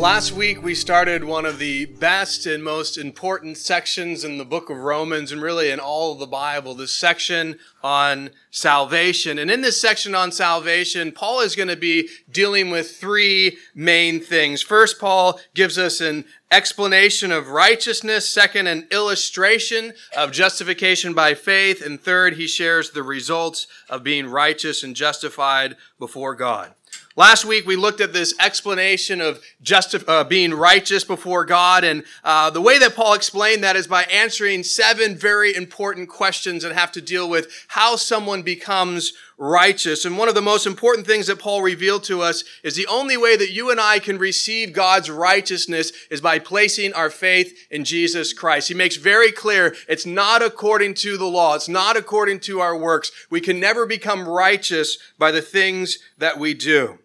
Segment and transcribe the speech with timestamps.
[0.00, 4.70] Last week we started one of the best and most important sections in the book
[4.70, 9.38] of Romans and really in all of the Bible, this section on salvation.
[9.38, 14.20] And in this section on salvation, Paul is going to be dealing with three main
[14.20, 14.62] things.
[14.62, 18.26] First, Paul gives us an explanation of righteousness.
[18.26, 21.84] Second, an illustration of justification by faith.
[21.84, 26.72] And third, he shares the results of being righteous and justified before God.
[27.16, 32.04] Last week we looked at this explanation of just uh, being righteous before God, and
[32.22, 36.72] uh, the way that Paul explained that is by answering seven very important questions that
[36.72, 40.04] have to deal with how someone becomes righteous.
[40.04, 43.16] And one of the most important things that Paul revealed to us is the only
[43.16, 47.84] way that you and I can receive God's righteousness is by placing our faith in
[47.84, 48.68] Jesus Christ.
[48.68, 51.54] He makes very clear it's not according to the law.
[51.54, 53.10] It's not according to our works.
[53.30, 56.98] We can never become righteous by the things that we do.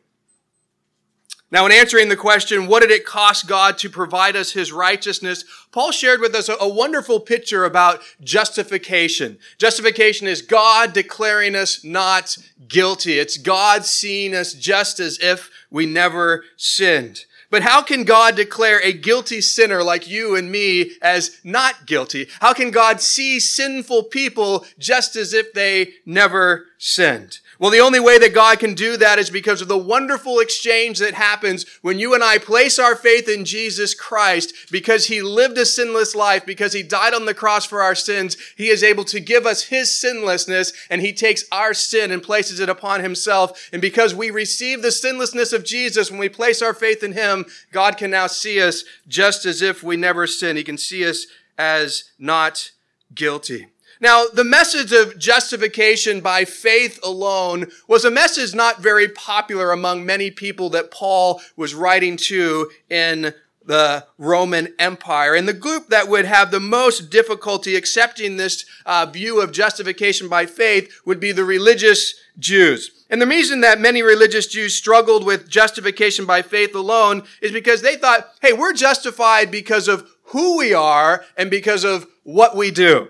[1.56, 5.46] Now, in answering the question, what did it cost God to provide us his righteousness?
[5.72, 9.40] Paul shared with us a, wonderful picture about justification.
[9.58, 13.20] Justification is God declaring us not guilty.
[13.20, 17.24] It's God seeing us just as if we never sinned.
[17.50, 22.28] But how can God declare a guilty sinner like you and me as not guilty?
[22.42, 27.40] How can God see sinful people just as if they never sinned?
[27.58, 31.00] Well, the only way that God can do that is because of the wonderful exchange
[31.00, 35.58] that happens when you and I place our faith in Jesus Christ because he lived
[35.58, 38.36] a sinless life, because he died on the cross for our sins.
[38.58, 42.60] He is able to give us his sinlessness and he takes our sin and places
[42.60, 43.70] it upon himself.
[43.72, 47.46] And because we receive the sinlessness of Jesus when we place our faith in him,
[47.72, 50.58] God can now see us just as if we never sinned.
[50.58, 51.26] He can see us
[51.58, 52.72] as not
[53.14, 53.68] guilty.
[54.02, 60.06] Now, the message of justification by faith alone was a message not very popular among
[60.06, 63.34] many people that Paul was writing to in
[63.66, 65.34] the Roman Empire.
[65.34, 70.30] And the group that would have the most difficulty accepting this uh, view of justification
[70.30, 72.92] by faith would be the religious Jews.
[73.10, 77.82] And the reason that many religious Jews struggled with justification by faith alone is because
[77.82, 82.72] they thought, hey, we're justified because of who we are and because of what we
[82.72, 83.10] do.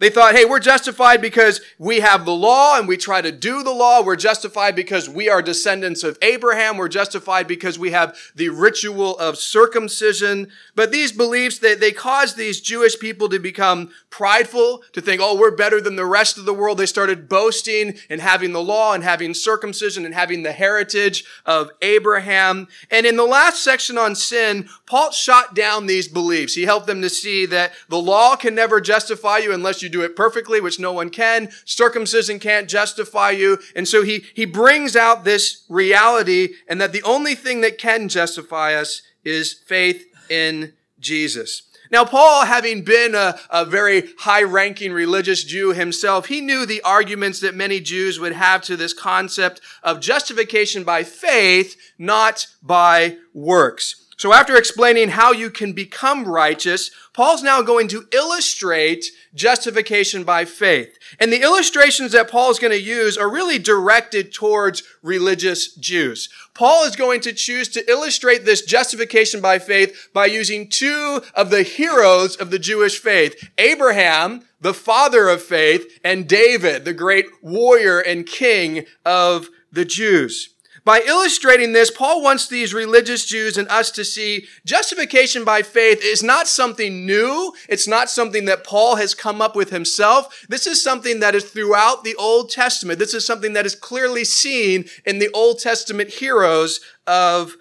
[0.00, 3.62] They thought, hey, we're justified because we have the law and we try to do
[3.62, 4.02] the law.
[4.02, 6.78] We're justified because we are descendants of Abraham.
[6.78, 10.48] We're justified because we have the ritual of circumcision.
[10.74, 15.36] But these beliefs, they, they caused these Jewish people to become prideful, to think, oh,
[15.36, 16.78] we're better than the rest of the world.
[16.78, 21.70] They started boasting and having the law and having circumcision and having the heritage of
[21.82, 22.68] Abraham.
[22.90, 26.54] And in the last section on sin, Paul shot down these beliefs.
[26.54, 30.02] He helped them to see that the law can never justify you unless you do
[30.02, 31.50] it perfectly, which no one can.
[31.64, 33.58] Circumcision can't justify you.
[33.76, 38.08] And so he, he brings out this reality and that the only thing that can
[38.08, 41.62] justify us is faith in Jesus.
[41.90, 46.82] Now, Paul, having been a, a very high ranking religious Jew himself, he knew the
[46.82, 53.16] arguments that many Jews would have to this concept of justification by faith, not by
[53.34, 54.06] works.
[54.20, 60.44] So after explaining how you can become righteous, Paul's now going to illustrate justification by
[60.44, 60.98] faith.
[61.18, 66.28] And the illustrations that Paul is going to use are really directed towards religious Jews.
[66.52, 71.48] Paul is going to choose to illustrate this justification by faith by using two of
[71.48, 73.48] the heroes of the Jewish faith.
[73.56, 80.50] Abraham, the father of faith, and David, the great warrior and king of the Jews.
[80.84, 86.00] By illustrating this, Paul wants these religious Jews and us to see justification by faith
[86.02, 87.52] is not something new.
[87.68, 90.46] It's not something that Paul has come up with himself.
[90.48, 92.98] This is something that is throughout the Old Testament.
[92.98, 97.56] This is something that is clearly seen in the Old Testament heroes of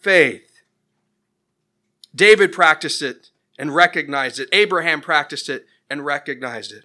[0.00, 0.42] faith.
[2.14, 4.48] David practiced it and recognized it.
[4.52, 6.84] Abraham practiced it and recognized it.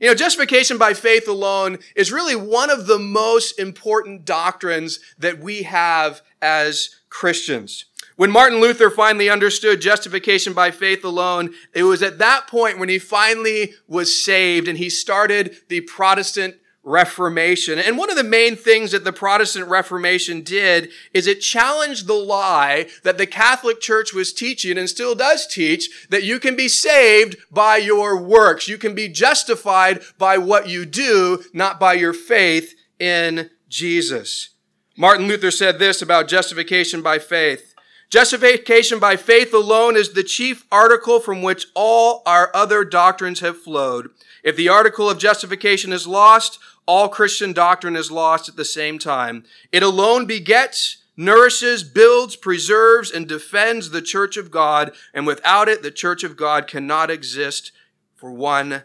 [0.00, 5.38] You know, justification by faith alone is really one of the most important doctrines that
[5.38, 7.86] we have as Christians.
[8.16, 12.88] When Martin Luther finally understood justification by faith alone, it was at that point when
[12.88, 17.78] he finally was saved and he started the Protestant Reformation.
[17.78, 22.12] And one of the main things that the Protestant Reformation did is it challenged the
[22.12, 26.68] lie that the Catholic Church was teaching and still does teach that you can be
[26.68, 28.68] saved by your works.
[28.68, 34.50] You can be justified by what you do, not by your faith in Jesus.
[34.96, 37.74] Martin Luther said this about justification by faith.
[38.10, 43.60] Justification by faith alone is the chief article from which all our other doctrines have
[43.60, 44.10] flowed.
[44.44, 48.98] If the article of justification is lost, all Christian doctrine is lost at the same
[48.98, 49.44] time.
[49.72, 55.82] It alone begets, nourishes, builds, preserves, and defends the church of God, and without it,
[55.82, 57.72] the church of God cannot exist
[58.14, 58.82] for one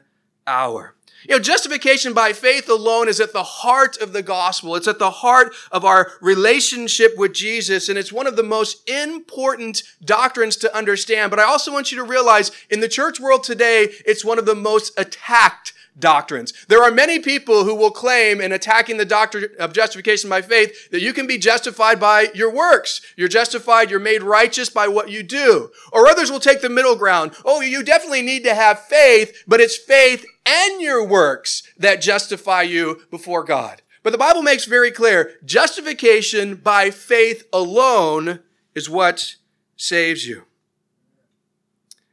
[0.47, 0.95] hour.
[1.27, 4.77] You know, justification by faith alone is at the heart of the gospel.
[4.77, 8.89] It's at the heart of our relationship with Jesus, and it's one of the most
[8.89, 11.29] important doctrines to understand.
[11.29, 14.45] But I also want you to realize in the church world today, it's one of
[14.45, 16.53] the most attacked doctrines.
[16.67, 20.89] There are many people who will claim in attacking the doctrine of justification by faith
[20.91, 23.01] that you can be justified by your works.
[23.15, 25.71] You're justified, you're made righteous by what you do.
[25.91, 27.33] Or others will take the middle ground.
[27.45, 32.63] Oh, you definitely need to have faith, but it's faith and your works that justify
[32.63, 33.81] you before God.
[34.01, 38.39] But the Bible makes very clear justification by faith alone
[38.73, 39.35] is what
[39.75, 40.43] saves you.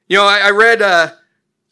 [0.08, 1.12] You know, I, I read uh,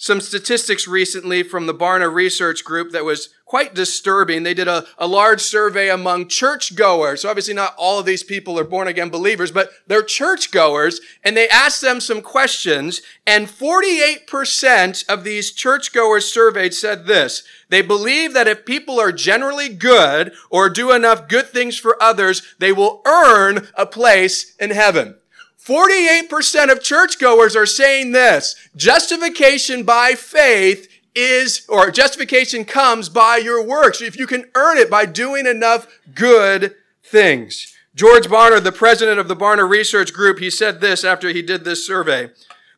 [0.05, 4.43] some statistics recently from the Barna Research Group that was quite disturbing.
[4.43, 7.23] They did a, a large survey among churchgoers.
[7.23, 11.01] So obviously not all of these people are born again believers, but they're churchgoers.
[11.25, 13.01] And they asked them some questions.
[13.27, 17.43] And 48% of these churchgoers surveyed said this.
[17.71, 22.43] They believe that if people are generally good or do enough good things for others,
[22.59, 25.17] they will earn a place in heaven.
[25.65, 28.55] 48% of churchgoers are saying this.
[28.77, 34.03] Justification by faith is, or justification comes by your works.
[34.03, 37.75] If you can earn it by doing enough good things.
[37.95, 41.65] George Barna, the president of the Barna Research Group, he said this after he did
[41.65, 42.31] this survey.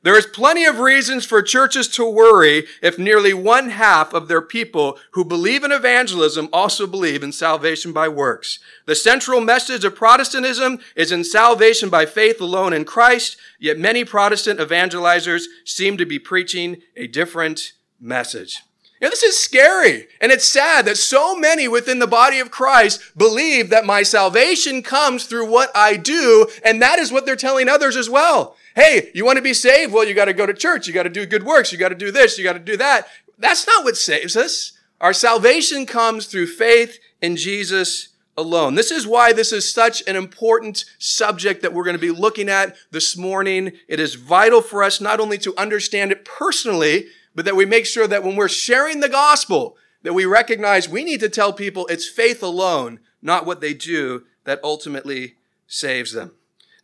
[0.07, 4.41] There is plenty of reasons for churches to worry if nearly one half of their
[4.41, 8.61] people who believe in evangelism also believe in salvation by works.
[8.85, 14.05] The central message of Protestantism is in salvation by faith alone in Christ, yet many
[14.05, 18.63] Protestant evangelizers seem to be preaching a different message.
[19.01, 20.07] You know, this is scary.
[20.21, 24.85] And it's sad that so many within the body of Christ believe that my salvation
[24.85, 28.57] comes through what I do, and that is what they're telling others as well.
[28.77, 29.91] Hey, you want to be saved?
[29.91, 30.87] Well, you got to go to church.
[30.87, 31.73] You got to do good works.
[31.73, 32.37] You got to do this.
[32.37, 33.09] You got to do that.
[33.39, 34.73] That's not what saves us.
[35.01, 38.75] Our salvation comes through faith in Jesus alone.
[38.75, 42.51] This is why this is such an important subject that we're going to be looking
[42.51, 43.73] at this morning.
[43.89, 47.87] It is vital for us not only to understand it personally, but that we make
[47.87, 51.87] sure that when we're sharing the gospel, that we recognize we need to tell people
[51.87, 55.37] it's faith alone, not what they do, that ultimately
[55.67, 56.33] saves them.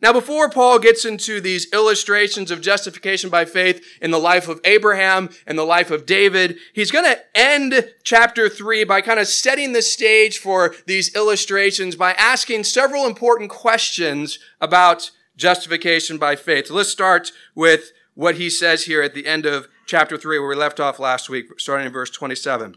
[0.03, 4.59] Now, before Paul gets into these illustrations of justification by faith in the life of
[4.65, 9.29] Abraham and the life of David, he's going to end chapter three by kind of
[9.29, 16.67] setting the stage for these illustrations by asking several important questions about justification by faith.
[16.67, 20.49] So let's start with what he says here at the end of chapter 3, where
[20.49, 22.75] we left off last week, starting in verse 27.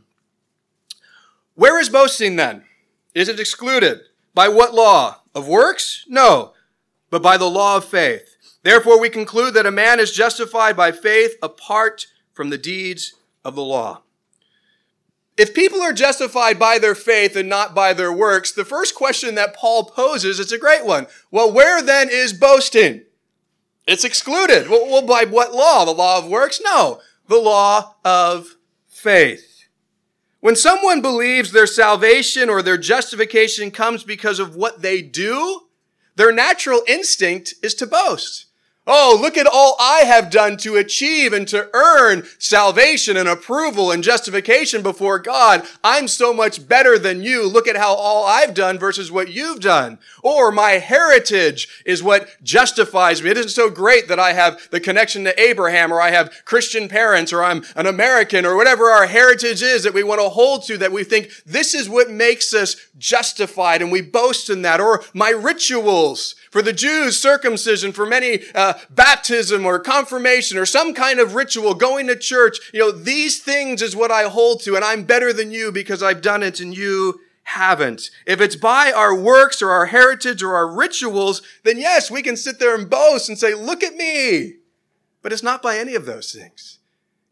[1.57, 2.63] Where is boasting then?
[3.17, 4.03] Is it excluded?
[4.33, 5.23] By what law?
[5.35, 6.05] Of works?
[6.09, 6.53] No
[7.11, 8.37] but by the law of faith.
[8.63, 13.55] Therefore, we conclude that a man is justified by faith apart from the deeds of
[13.55, 14.03] the law.
[15.37, 19.35] If people are justified by their faith and not by their works, the first question
[19.35, 21.07] that Paul poses is a great one.
[21.31, 23.03] Well, where then is boasting?
[23.87, 24.69] It's excluded.
[24.69, 25.85] Well, well by what law?
[25.85, 26.61] The law of works?
[26.65, 28.57] No, the law of
[28.89, 29.67] faith.
[30.41, 35.66] When someone believes their salvation or their justification comes because of what they do,
[36.17, 38.46] their natural instinct is to boast.
[38.89, 43.91] Oh, look at all I have done to achieve and to earn salvation and approval
[43.91, 45.67] and justification before God.
[45.83, 47.49] I'm so much better than you.
[47.49, 49.99] Look at how all I've done versus what you've done.
[50.23, 53.31] Or my heritage is what justifies me.
[53.31, 56.89] It isn't so great that I have the connection to Abraham or I have Christian
[56.89, 60.63] parents or I'm an American or whatever our heritage is that we want to hold
[60.67, 64.81] to that we think this is what makes us justified and we boast in that.
[64.81, 67.93] Or my rituals for the Jews, circumcision.
[67.93, 72.81] For many, uh, baptism or confirmation or some kind of ritual, going to church, you
[72.81, 76.23] know, these things is what I hold to and I'm better than you because I've
[76.23, 78.11] done it and you haven't.
[78.27, 82.39] If it's by our works or our heritage or our rituals, then yes, we can
[82.39, 84.55] sit there and boast and say, look at me.
[85.21, 86.79] But it's not by any of those things.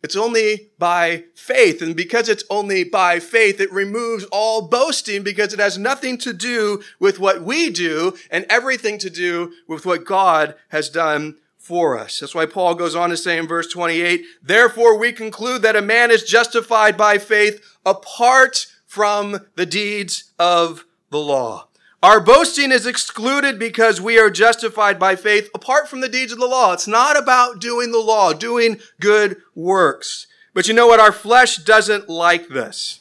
[0.04, 1.80] It's only by faith.
[1.80, 6.34] And because it's only by faith, it removes all boasting because it has nothing to
[6.34, 11.98] do with what we do and everything to do with what God has done for
[11.98, 12.20] us.
[12.20, 15.80] That's why Paul goes on to say in verse 28, therefore we conclude that a
[15.80, 21.68] man is justified by faith apart from the deeds of the law.
[22.04, 26.38] Our boasting is excluded because we are justified by faith apart from the deeds of
[26.38, 26.74] the law.
[26.74, 30.26] It's not about doing the law, doing good works.
[30.52, 31.00] But you know what?
[31.00, 33.00] Our flesh doesn't like this.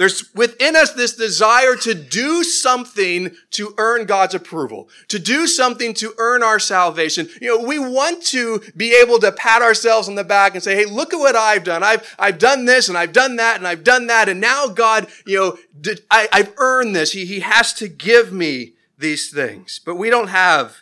[0.00, 5.92] There's within us this desire to do something to earn God's approval, to do something
[5.92, 7.28] to earn our salvation.
[7.38, 10.74] You know, we want to be able to pat ourselves on the back and say,
[10.74, 11.82] Hey, look at what I've done.
[11.82, 14.30] I've, I've done this and I've done that and I've done that.
[14.30, 17.12] And now God, you know, did, I, I've earned this.
[17.12, 19.82] He, he has to give me these things.
[19.84, 20.78] But we don't have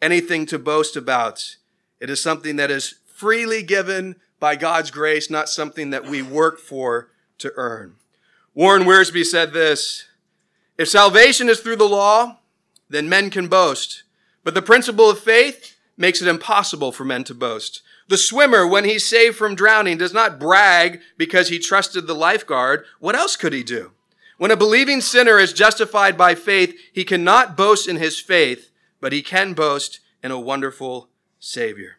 [0.00, 1.56] anything to boast about.
[2.00, 6.58] It is something that is freely given by God's grace, not something that we work
[6.58, 7.96] for to earn.
[8.54, 10.06] Warren Wiersbe said this
[10.76, 12.38] If salvation is through the law,
[12.88, 14.02] then men can boast.
[14.44, 17.82] But the principle of faith makes it impossible for men to boast.
[18.08, 22.84] The swimmer, when he's saved from drowning, does not brag because he trusted the lifeguard.
[22.98, 23.92] What else could he do?
[24.36, 29.12] When a believing sinner is justified by faith, he cannot boast in his faith, but
[29.12, 31.98] he can boast in a wonderful Savior.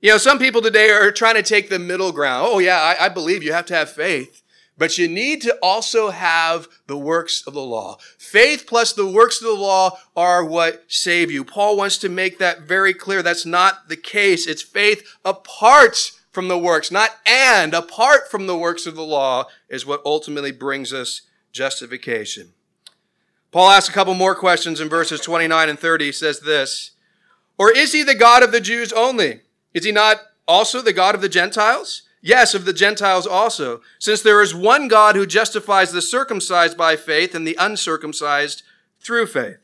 [0.00, 2.46] You know, some people today are trying to take the middle ground.
[2.48, 4.43] Oh, yeah, I, I believe you have to have faith.
[4.76, 7.98] But you need to also have the works of the law.
[8.18, 11.44] Faith plus the works of the law are what save you.
[11.44, 13.22] Paul wants to make that very clear.
[13.22, 14.46] That's not the case.
[14.46, 19.46] It's faith apart from the works, not and, apart from the works of the law
[19.68, 22.52] is what ultimately brings us justification.
[23.52, 26.06] Paul asks a couple more questions in verses 29 and 30.
[26.06, 26.90] He says this,
[27.56, 29.42] Or is he the God of the Jews only?
[29.72, 30.16] Is he not
[30.48, 32.02] also the God of the Gentiles?
[32.26, 36.96] Yes, of the Gentiles also, since there is one God who justifies the circumcised by
[36.96, 38.62] faith and the uncircumcised
[38.98, 39.58] through faith.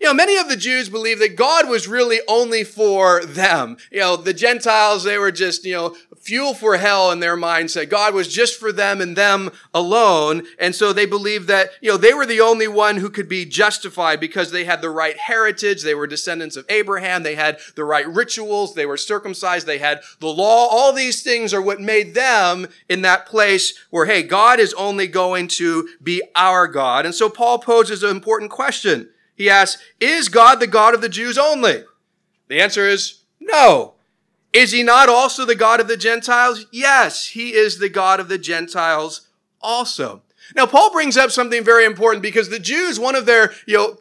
[0.00, 3.76] You know, many of the Jews believe that God was really only for them.
[3.92, 7.88] You know, the Gentiles, they were just, you know, fuel for hell in their mindset.
[7.88, 10.42] God was just for them and them alone.
[10.58, 13.46] And so they believed that, you know, they were the only one who could be
[13.46, 15.82] justified because they had the right heritage.
[15.82, 17.22] They were descendants of Abraham.
[17.22, 18.74] They had the right rituals.
[18.74, 19.66] They were circumcised.
[19.66, 20.68] They had the law.
[20.68, 25.06] All these things are what made them in that place where, hey, God is only
[25.06, 27.06] going to be our God.
[27.06, 29.08] And so Paul poses an important question.
[29.34, 31.84] He asks, Is God the God of the Jews only?
[32.48, 33.94] The answer is no.
[34.52, 36.66] Is he not also the God of the Gentiles?
[36.72, 39.28] Yes, he is the God of the Gentiles
[39.60, 40.22] also.
[40.56, 43.98] Now, Paul brings up something very important because the Jews, one of their, you know,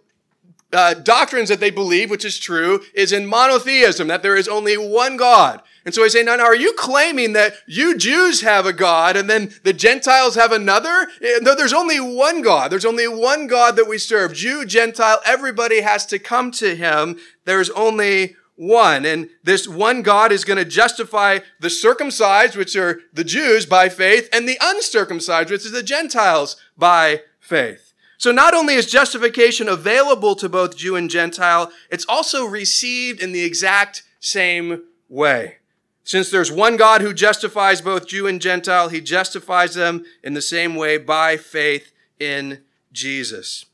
[0.72, 4.76] uh, doctrines that they believe, which is true, is in monotheism, that there is only
[4.76, 5.62] one God.
[5.86, 9.16] And so I say, now, now, are you claiming that you Jews have a God
[9.18, 11.08] and then the Gentiles have another?
[11.22, 12.72] Eh, no, there's only one God.
[12.72, 14.34] There's only one God that we serve.
[14.34, 17.18] Jew, Gentile, everybody has to come to him.
[17.46, 19.06] There's only one.
[19.06, 23.88] And this one God is going to justify the circumcised, which are the Jews by
[23.88, 27.94] faith, and the uncircumcised, which is the Gentiles by faith.
[28.18, 33.32] So not only is justification available to both Jew and Gentile, it's also received in
[33.32, 35.56] the exact same way.
[36.04, 40.42] Since there's one God who justifies both Jew and Gentile, he justifies them in the
[40.42, 42.60] same way by faith in
[42.92, 43.66] Jesus.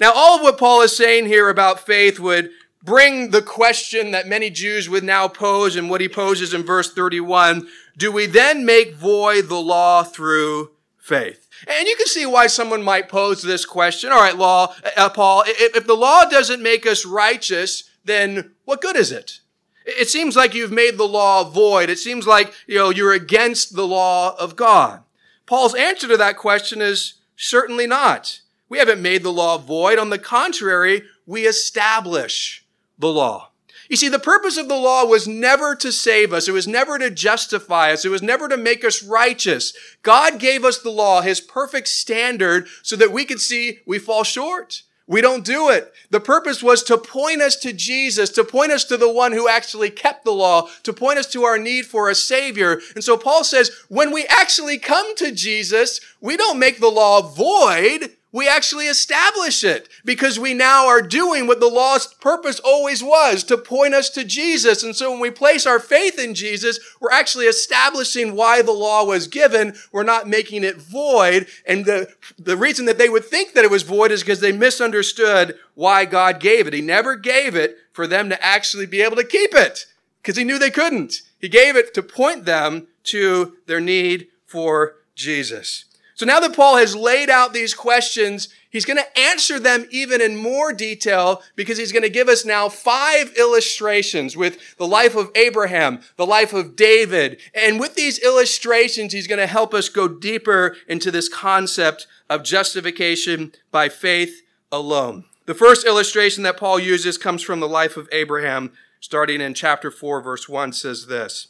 [0.00, 2.50] Now, all of what Paul is saying here about faith would
[2.84, 6.92] bring the question that many Jews would now pose and what he poses in verse
[6.92, 7.66] 31.
[7.96, 11.48] Do we then make void the law through faith?
[11.66, 14.12] And you can see why someone might pose this question.
[14.12, 18.82] All right, law, uh, Paul, if, if the law doesn't make us righteous, then what
[18.82, 19.40] good is it?
[19.86, 21.90] It seems like you've made the law void.
[21.90, 25.02] It seems like, you know, you're against the law of God.
[25.46, 28.40] Paul's answer to that question is certainly not.
[28.68, 29.98] We haven't made the law void.
[29.98, 32.63] On the contrary, we establish
[32.98, 33.50] the law.
[33.88, 36.48] You see, the purpose of the law was never to save us.
[36.48, 38.04] It was never to justify us.
[38.04, 39.74] It was never to make us righteous.
[40.02, 44.24] God gave us the law, His perfect standard, so that we could see we fall
[44.24, 44.82] short.
[45.06, 45.92] We don't do it.
[46.08, 49.48] The purpose was to point us to Jesus, to point us to the one who
[49.48, 52.80] actually kept the law, to point us to our need for a savior.
[52.94, 57.20] And so Paul says, when we actually come to Jesus, we don't make the law
[57.20, 58.16] void.
[58.34, 63.44] We actually establish it because we now are doing what the law's purpose always was
[63.44, 64.82] to point us to Jesus.
[64.82, 69.04] And so when we place our faith in Jesus, we're actually establishing why the law
[69.04, 69.76] was given.
[69.92, 71.46] We're not making it void.
[71.64, 74.50] And the, the reason that they would think that it was void is because they
[74.50, 76.74] misunderstood why God gave it.
[76.74, 79.86] He never gave it for them to actually be able to keep it
[80.20, 81.22] because he knew they couldn't.
[81.38, 85.84] He gave it to point them to their need for Jesus.
[86.14, 90.20] So now that Paul has laid out these questions, he's going to answer them even
[90.20, 95.16] in more detail because he's going to give us now five illustrations with the life
[95.16, 97.40] of Abraham, the life of David.
[97.52, 102.44] And with these illustrations, he's going to help us go deeper into this concept of
[102.44, 105.24] justification by faith alone.
[105.46, 109.90] The first illustration that Paul uses comes from the life of Abraham, starting in chapter
[109.90, 111.48] 4, verse 1 says this.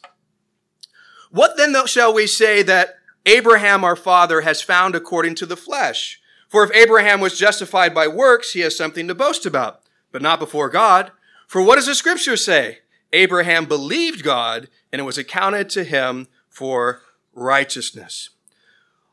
[1.29, 2.95] What then shall we say that
[3.25, 6.19] Abraham our father has found according to the flesh.
[6.47, 10.39] For if Abraham was justified by works, he has something to boast about, but not
[10.39, 11.11] before God.
[11.47, 12.79] For what does the scripture say?
[13.13, 17.01] Abraham believed God, and it was accounted to him for
[17.33, 18.29] righteousness.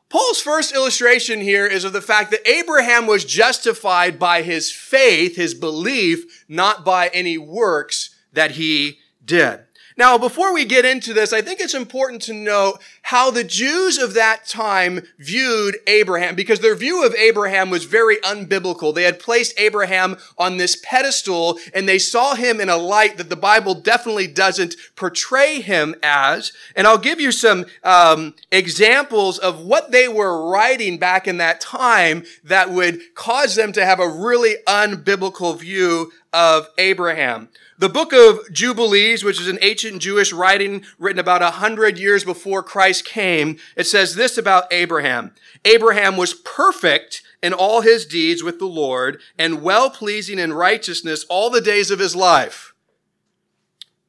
[0.09, 5.37] Paul's first illustration here is of the fact that Abraham was justified by his faith,
[5.37, 9.61] his belief, not by any works that he did.
[9.96, 13.99] Now, before we get into this, I think it's important to note how the Jews
[13.99, 18.94] of that time viewed Abraham, because their view of Abraham was very unbiblical.
[18.94, 23.28] They had placed Abraham on this pedestal and they saw him in a light that
[23.28, 26.52] the Bible definitely doesn't portray him as.
[26.75, 31.61] And I'll give you some um, examples of what they were writing back in that
[31.61, 37.49] time that would cause them to have a really unbiblical view of Abraham.
[37.83, 42.23] The book of Jubilees, which is an ancient Jewish writing written about a hundred years
[42.23, 45.33] before Christ came, it says this about Abraham.
[45.65, 51.27] Abraham was perfect in all his deeds with the Lord and well pleasing in righteousness
[51.29, 52.73] all the days of his life.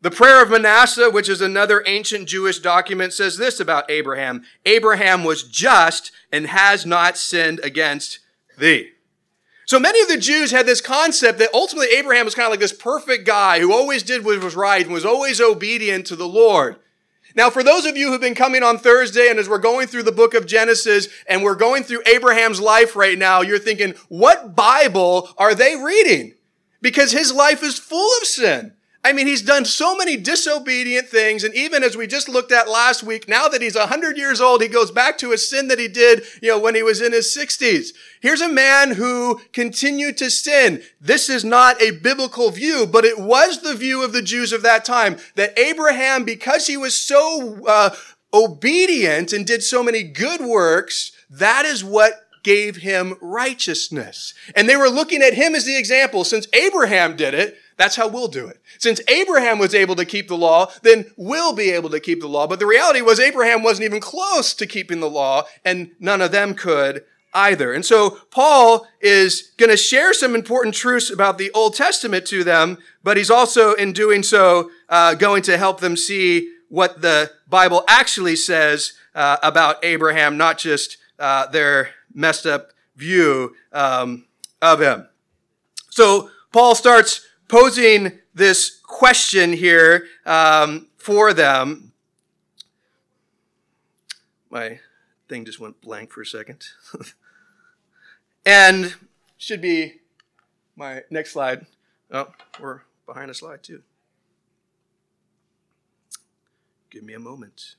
[0.01, 4.43] The prayer of Manasseh, which is another ancient Jewish document, says this about Abraham.
[4.67, 8.19] Abraham was just and has not sinned against
[8.55, 8.92] thee.
[9.73, 12.59] So many of the Jews had this concept that ultimately Abraham was kind of like
[12.59, 16.27] this perfect guy who always did what was right and was always obedient to the
[16.27, 16.75] Lord.
[17.35, 20.03] Now, for those of you who've been coming on Thursday and as we're going through
[20.03, 24.55] the book of Genesis and we're going through Abraham's life right now, you're thinking, what
[24.55, 26.35] Bible are they reading?
[26.79, 28.73] Because his life is full of sin.
[29.05, 31.43] I mean, he's done so many disobedient things.
[31.43, 34.61] And even as we just looked at last week, now that he's 100 years old,
[34.61, 37.11] he goes back to a sin that he did, you know, when he was in
[37.11, 37.89] his 60s.
[38.21, 40.83] Here's a man who continued to sin.
[41.01, 44.61] This is not a biblical view, but it was the view of the Jews of
[44.61, 47.89] that time that Abraham, because he was so uh,
[48.33, 54.33] obedient and did so many good works, that is what gave him righteousness.
[54.55, 56.23] And they were looking at him as the example.
[56.23, 58.61] Since Abraham did it, that's how we'll do it.
[58.77, 62.27] Since Abraham was able to keep the law, then we'll be able to keep the
[62.27, 62.47] law.
[62.47, 66.31] But the reality was Abraham wasn't even close to keeping the law, and none of
[66.31, 67.73] them could either.
[67.73, 72.43] And so Paul is going to share some important truths about the Old Testament to
[72.43, 77.31] them, but he's also, in doing so, uh, going to help them see what the
[77.47, 84.25] Bible actually says uh, about Abraham, not just uh, their messed up view um,
[84.61, 85.07] of him.
[85.89, 91.91] So Paul starts posing this question here um, for them.
[94.49, 94.79] My
[95.27, 96.65] thing just went blank for a second.
[98.45, 98.95] and
[99.37, 99.95] should be
[100.75, 101.65] my next slide.
[102.11, 103.81] Oh, we're behind a slide too.
[106.89, 107.75] Give me a moment.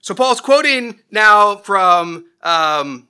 [0.00, 3.06] So Paul's quoting now from um,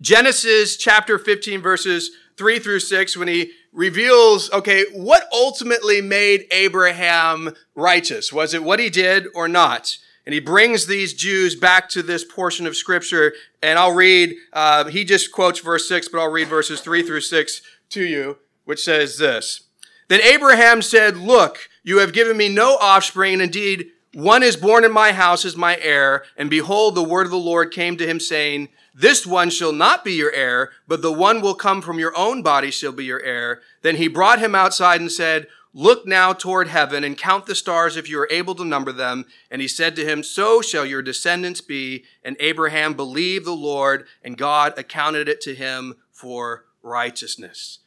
[0.00, 7.50] Genesis chapter 15, verses 3 through 6 when he reveals, okay, what ultimately made Abraham
[7.74, 8.32] righteous?
[8.32, 9.98] Was it what he did or not?
[10.24, 13.34] And he brings these Jews back to this portion of scripture.
[13.62, 17.20] And I'll read, uh, he just quotes verse 6, but I'll read verses 3 through
[17.20, 19.64] 6 to you, which says this.
[20.08, 24.86] Then Abraham said, Look, you have given me no offspring, and indeed, one is born
[24.86, 26.24] in my house as my heir.
[26.38, 28.70] And behold, the word of the Lord came to him, saying,
[29.00, 32.42] this one shall not be your heir, but the one will come from your own
[32.42, 33.62] body shall be your heir.
[33.80, 37.96] Then he brought him outside and said, Look now toward heaven and count the stars
[37.96, 39.24] if you are able to number them.
[39.50, 42.04] And he said to him, So shall your descendants be.
[42.24, 47.78] And Abraham believed the Lord, and God accounted it to him for righteousness.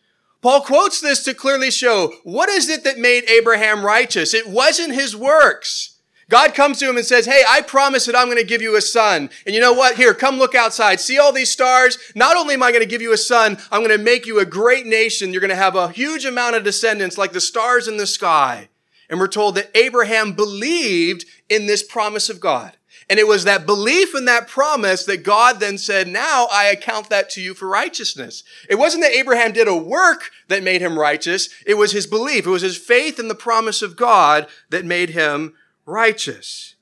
[0.41, 4.33] Paul quotes this to clearly show what is it that made Abraham righteous?
[4.33, 5.92] It wasn't his works.
[6.29, 8.75] God comes to him and says, Hey, I promise that I'm going to give you
[8.75, 9.29] a son.
[9.45, 9.95] And you know what?
[9.97, 10.99] Here, come look outside.
[10.99, 11.97] See all these stars?
[12.15, 14.39] Not only am I going to give you a son, I'm going to make you
[14.39, 15.31] a great nation.
[15.31, 18.69] You're going to have a huge amount of descendants like the stars in the sky.
[19.09, 22.77] And we're told that Abraham believed in this promise of God.
[23.09, 27.09] And it was that belief in that promise that God then said, now I account
[27.09, 28.43] that to you for righteousness.
[28.69, 31.49] It wasn't that Abraham did a work that made him righteous.
[31.65, 32.45] It was his belief.
[32.45, 35.53] It was his faith in the promise of God that made him
[35.85, 36.75] righteous.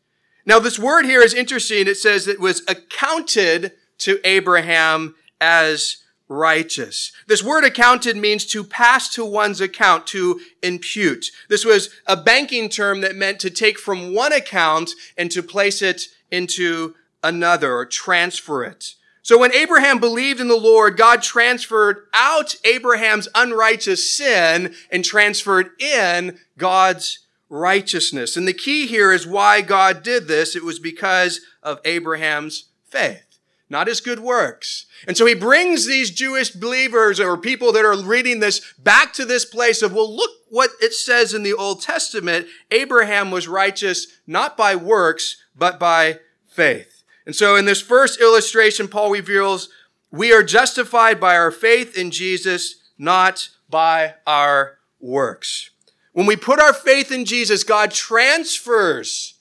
[0.46, 1.88] Now, this word here is interesting.
[1.88, 7.12] It says it was accounted to Abraham as righteous.
[7.28, 11.26] This word accounted means to pass to one's account, to impute.
[11.50, 15.82] This was a banking term that meant to take from one account and to place
[15.82, 18.96] it into another or transfer it.
[19.24, 25.70] So when Abraham believed in the Lord, God transferred out Abraham's unrighteous sin and transferred
[25.80, 27.20] in God's
[27.52, 28.36] righteousness.
[28.36, 30.56] And the key here is why God did this.
[30.56, 33.32] It was because of Abraham's faith
[33.72, 34.86] not his good works.
[35.08, 39.24] And so he brings these Jewish believers or people that are reading this back to
[39.24, 42.48] this place of, well, look what it says in the Old Testament.
[42.70, 47.04] Abraham was righteous not by works, but by faith.
[47.26, 49.70] And so in this first illustration, Paul reveals
[50.12, 55.71] we are justified by our faith in Jesus, not by our works.
[56.14, 59.36] When we put our faith in Jesus, God transfers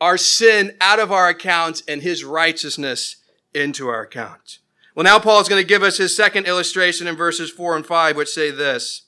[0.00, 3.16] our sin out of our account and his righteousness
[3.52, 4.58] into our account.
[4.94, 7.86] Well, now Paul is going to give us his second illustration in verses 4 and
[7.86, 9.02] 5, which say this.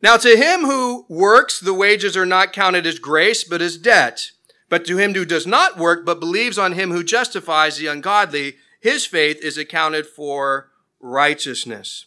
[0.00, 4.30] Now to him who works, the wages are not counted as grace, but as debt.
[4.68, 8.56] But to him who does not work, but believes on him who justifies the ungodly,
[8.80, 10.70] his faith is accounted for
[11.00, 12.06] righteousness.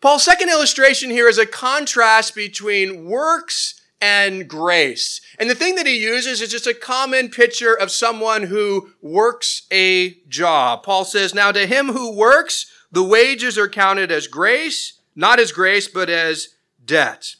[0.00, 5.20] Paul's second illustration here is a contrast between works and grace.
[5.38, 9.62] And the thing that he uses is just a common picture of someone who works
[9.72, 10.82] a job.
[10.82, 15.50] Paul says, Now to him who works, the wages are counted as grace, not as
[15.50, 16.48] grace, but as
[16.84, 17.34] debt.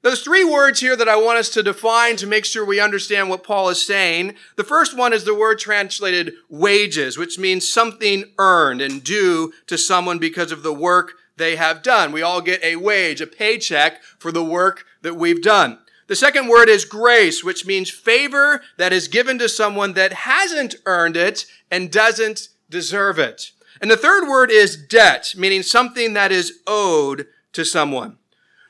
[0.00, 3.28] There's three words here that I want us to define to make sure we understand
[3.28, 4.34] what Paul is saying.
[4.56, 9.76] The first one is the word translated wages, which means something earned and due to
[9.76, 12.12] someone because of the work they have done.
[12.12, 15.78] We all get a wage, a paycheck for the work that we've done.
[16.08, 20.74] The second word is grace, which means favor that is given to someone that hasn't
[20.86, 23.52] earned it and doesn't deserve it.
[23.80, 28.16] And the third word is debt, meaning something that is owed to someone.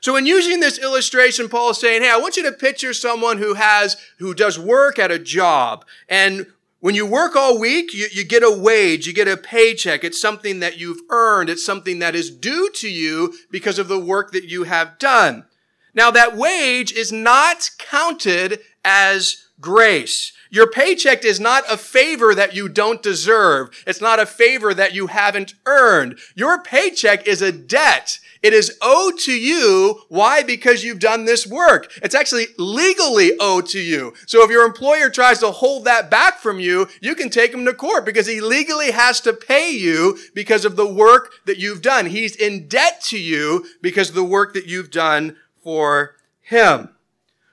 [0.01, 3.37] So in using this illustration, Paul is saying, Hey, I want you to picture someone
[3.37, 5.85] who has, who does work at a job.
[6.07, 6.47] And
[6.79, 10.03] when you work all week, you, you get a wage, you get a paycheck.
[10.03, 11.49] It's something that you've earned.
[11.49, 15.45] It's something that is due to you because of the work that you have done.
[15.93, 20.31] Now that wage is not counted as grace.
[20.49, 23.69] Your paycheck is not a favor that you don't deserve.
[23.85, 26.17] It's not a favor that you haven't earned.
[26.33, 28.19] Your paycheck is a debt.
[28.41, 30.03] It is owed to you.
[30.07, 30.43] Why?
[30.43, 31.91] Because you've done this work.
[32.01, 34.13] It's actually legally owed to you.
[34.27, 37.65] So if your employer tries to hold that back from you, you can take him
[37.65, 41.81] to court because he legally has to pay you because of the work that you've
[41.81, 42.05] done.
[42.05, 46.89] He's in debt to you because of the work that you've done for him.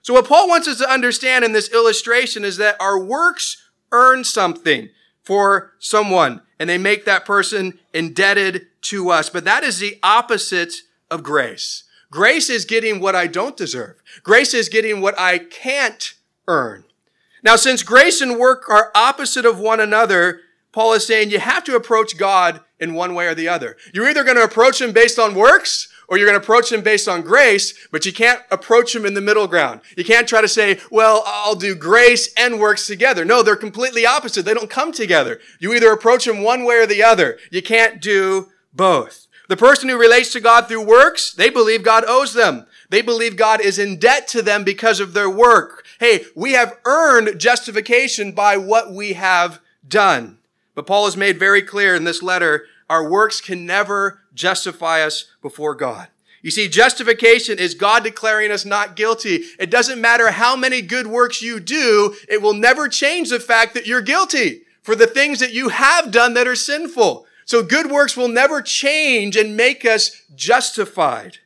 [0.02, 4.22] So what Paul wants us to understand in this illustration is that our works earn
[4.22, 4.88] something
[5.26, 9.28] for someone and they make that person indebted to us.
[9.28, 10.72] But that is the opposite
[11.10, 11.82] of grace.
[12.12, 13.96] Grace is getting what I don't deserve.
[14.22, 16.14] Grace is getting what I can't
[16.46, 16.84] earn.
[17.42, 21.64] Now, since grace and work are opposite of one another, Paul is saying you have
[21.64, 23.76] to approach God in one way or the other.
[23.92, 26.82] You're either going to approach him based on works or you're going to approach him
[26.82, 29.80] based on grace, but you can't approach him in the middle ground.
[29.96, 33.24] You can't try to say, well, I'll do grace and works together.
[33.24, 34.44] No, they're completely opposite.
[34.44, 35.40] They don't come together.
[35.58, 37.38] You either approach him one way or the other.
[37.50, 39.26] You can't do both.
[39.48, 42.66] The person who relates to God through works, they believe God owes them.
[42.88, 45.84] They believe God is in debt to them because of their work.
[46.00, 50.38] Hey, we have earned justification by what we have done.
[50.74, 55.24] But Paul has made very clear in this letter our works can never justify us
[55.42, 56.08] before God.
[56.42, 59.42] You see, justification is God declaring us not guilty.
[59.58, 63.74] It doesn't matter how many good works you do, it will never change the fact
[63.74, 67.26] that you're guilty for the things that you have done that are sinful.
[67.44, 71.38] So good works will never change and make us justified.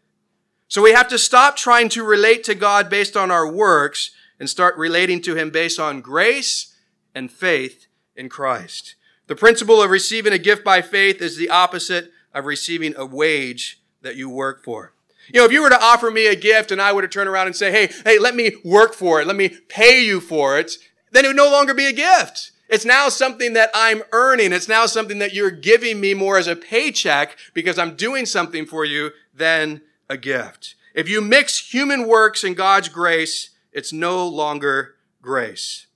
[0.69, 4.49] So we have to stop trying to relate to God based on our works and
[4.49, 6.77] start relating to Him based on grace
[7.15, 8.97] and faith in Christ.
[9.27, 13.81] The principle of receiving a gift by faith is the opposite of receiving a wage
[14.03, 14.93] that you work for.
[15.33, 17.29] You know, if you were to offer me a gift and I were to turn
[17.29, 20.59] around and say, hey, hey, let me work for it, let me pay you for
[20.59, 20.73] it,
[21.13, 22.53] then it would no longer be a gift.
[22.69, 24.53] It's now something that I'm earning.
[24.53, 28.65] It's now something that you're giving me more as a paycheck because I'm doing something
[28.65, 30.77] for you than a gift.
[30.95, 35.87] If you mix human works and God's grace, it's no longer grace.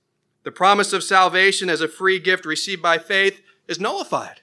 [0.43, 4.41] The promise of salvation as a free gift received by faith is nullified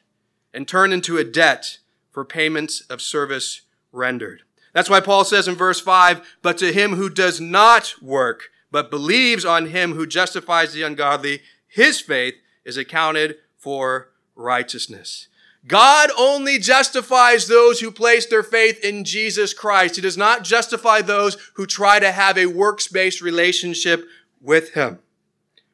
[0.54, 1.78] and turned into a debt
[2.10, 4.42] for payments of service rendered.
[4.72, 8.90] That's why Paul says in verse 5, but to him who does not work, but
[8.90, 12.34] believes on him who justifies the ungodly, his faith
[12.64, 15.28] is accounted for righteousness.
[15.66, 19.96] God only justifies those who place their faith in Jesus Christ.
[19.96, 24.06] He does not justify those who try to have a works-based relationship
[24.40, 24.98] with him.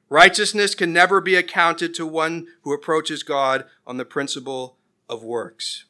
[0.09, 4.77] Righteousness can never be accounted to one who approaches God on the principle
[5.09, 5.85] of works.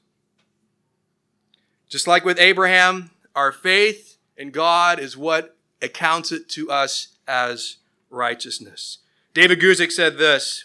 [1.88, 7.76] Just like with Abraham, our faith in God is what accounts it to us as
[8.10, 8.98] righteousness.
[9.34, 10.64] David Guzik said this,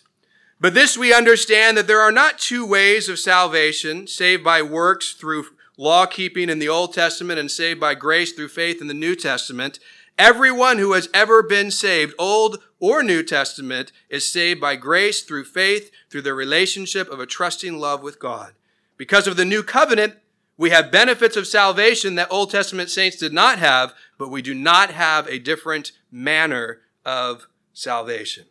[0.60, 5.14] but this we understand that there are not two ways of salvation, saved by works
[5.14, 8.94] through law keeping in the Old Testament and saved by grace through faith in the
[8.94, 9.80] New Testament.
[10.18, 15.46] Everyone who has ever been saved, Old or New Testament, is saved by grace through
[15.46, 18.56] faith, through the relationship of a trusting love with God.
[18.98, 20.16] Because of the new covenant,
[20.58, 24.54] we have benefits of salvation that Old Testament saints did not have, but we do
[24.54, 28.48] not have a different manner of salvation.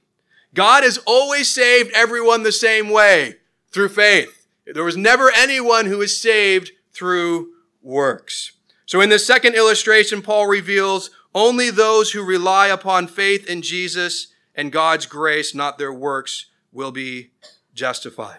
[0.54, 3.34] God has always saved everyone the same way,
[3.70, 4.46] through faith.
[4.64, 7.50] There was never anyone who was saved through
[7.82, 8.52] works.
[8.86, 14.28] So in this second illustration, Paul reveals only those who rely upon faith in Jesus
[14.54, 17.30] and God's grace, not their works, will be
[17.74, 18.38] justified.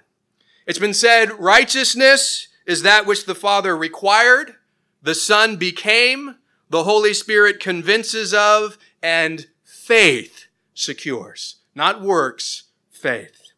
[0.65, 4.55] It's been said righteousness is that which the Father required,
[5.01, 6.37] the Son became,
[6.69, 11.57] the Holy Spirit convinces of, and faith secures.
[11.75, 13.51] Not works, faith.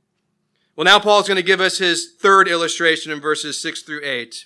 [0.76, 4.46] Well, now Paul's going to give us his third illustration in verses 6 through 8.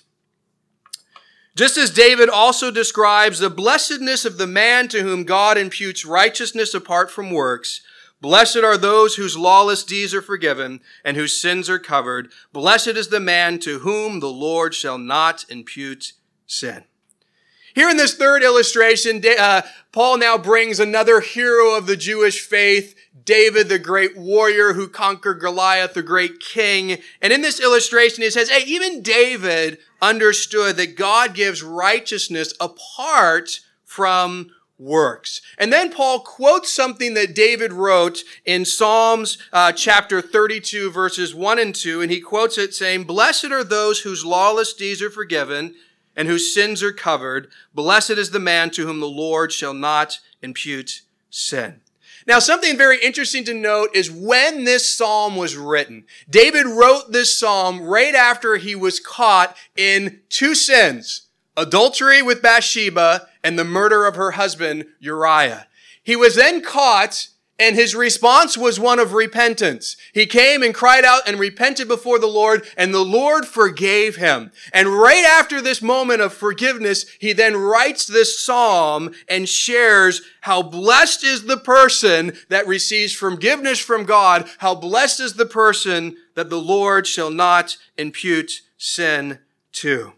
[1.56, 6.74] Just as David also describes the blessedness of the man to whom God imputes righteousness
[6.74, 7.82] apart from works,
[8.20, 12.30] Blessed are those whose lawless deeds are forgiven and whose sins are covered.
[12.52, 16.12] Blessed is the man to whom the Lord shall not impute
[16.46, 16.84] sin.
[17.74, 22.94] Here in this third illustration, uh, Paul now brings another hero of the Jewish faith,
[23.24, 26.98] David, the great warrior who conquered Goliath, the great king.
[27.20, 33.60] And in this illustration, he says, hey, even David understood that God gives righteousness apart
[33.84, 35.42] from works.
[35.58, 41.58] And then Paul quotes something that David wrote in Psalms uh, chapter 32 verses 1
[41.58, 45.74] and 2, and he quotes it saying, Blessed are those whose lawless deeds are forgiven
[46.16, 47.48] and whose sins are covered.
[47.74, 51.82] Blessed is the man to whom the Lord shall not impute sin.
[52.30, 56.04] Now, something very interesting to note is when this psalm was written.
[56.30, 61.22] David wrote this psalm right after he was caught in two sins
[61.56, 65.66] adultery with Bathsheba and the murder of her husband, Uriah.
[66.04, 67.30] He was then caught
[67.60, 69.96] and his response was one of repentance.
[70.14, 74.50] He came and cried out and repented before the Lord, and the Lord forgave him.
[74.72, 80.62] And right after this moment of forgiveness, he then writes this psalm and shares how
[80.62, 84.48] blessed is the person that receives forgiveness from God.
[84.58, 89.38] How blessed is the person that the Lord shall not impute sin
[89.72, 90.14] to.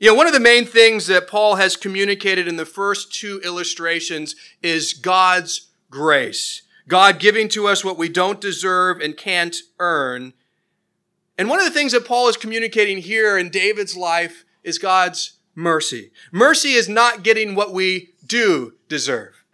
[0.00, 3.40] You know, one of the main things that Paul has communicated in the first two
[3.44, 6.62] illustrations is God's grace.
[6.88, 10.34] God giving to us what we don't deserve and can't earn.
[11.38, 15.38] And one of the things that Paul is communicating here in David's life is God's
[15.54, 16.10] mercy.
[16.32, 19.44] Mercy is not getting what we do deserve.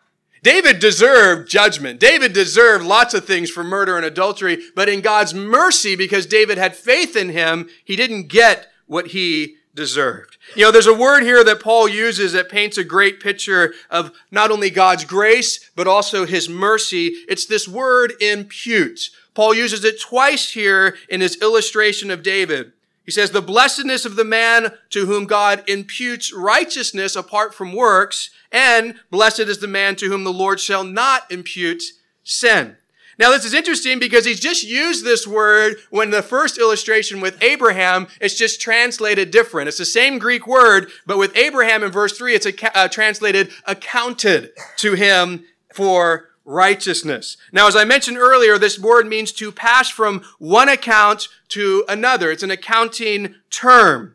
[0.43, 2.01] David deserved judgment.
[2.01, 6.57] David deserved lots of things for murder and adultery, but in God's mercy, because David
[6.57, 10.37] had faith in him, he didn't get what he deserved.
[10.55, 14.13] You know, there's a word here that Paul uses that paints a great picture of
[14.31, 17.07] not only God's grace, but also his mercy.
[17.29, 19.09] It's this word impute.
[19.35, 22.73] Paul uses it twice here in his illustration of David.
[23.07, 28.29] He says, the blessedness of the man to whom God imputes righteousness apart from works,
[28.53, 31.83] and blessed is the man to whom the Lord shall not impute
[32.23, 32.77] sin.
[33.21, 37.41] Now, this is interesting because he's just used this word when the first illustration with
[37.43, 39.69] Abraham, it's just translated different.
[39.69, 43.51] It's the same Greek word, but with Abraham in verse 3, it's a, uh, translated
[43.67, 47.37] accounted to him for righteousness.
[47.53, 52.31] Now, as I mentioned earlier, this word means to pass from one account to another.
[52.31, 54.15] It's an accounting term.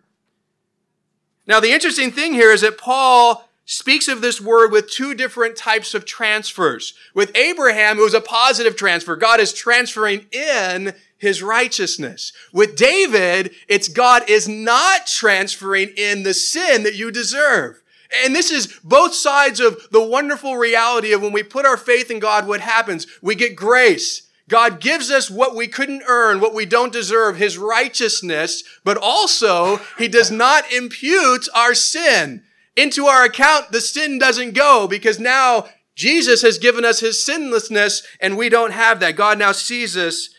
[1.45, 5.55] Now, the interesting thing here is that Paul speaks of this word with two different
[5.55, 6.93] types of transfers.
[7.13, 9.15] With Abraham, it was a positive transfer.
[9.15, 12.31] God is transferring in his righteousness.
[12.53, 17.81] With David, it's God is not transferring in the sin that you deserve.
[18.23, 22.11] And this is both sides of the wonderful reality of when we put our faith
[22.11, 23.07] in God, what happens?
[23.21, 24.29] We get grace.
[24.47, 29.77] God gives us what we couldn't earn, what we don't deserve, His righteousness, but also
[29.97, 32.43] He does not impute our sin.
[32.75, 38.05] Into our account, the sin doesn't go because now Jesus has given us His sinlessness
[38.19, 39.15] and we don't have that.
[39.15, 40.29] God now sees us,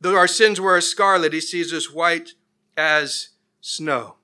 [0.00, 2.30] though our sins were as scarlet, He sees us white
[2.76, 4.16] as snow.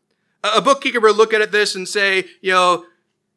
[0.43, 2.85] A bookkeeper would look at this and say, you know,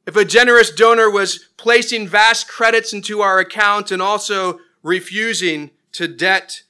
[0.05, 6.07] if a generous donor was placing vast credits into our account and also refusing to
[6.07, 6.63] debt,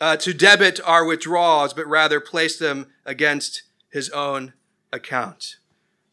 [0.00, 4.52] uh, to debit our withdrawals, but rather place them against his own
[4.92, 5.56] account.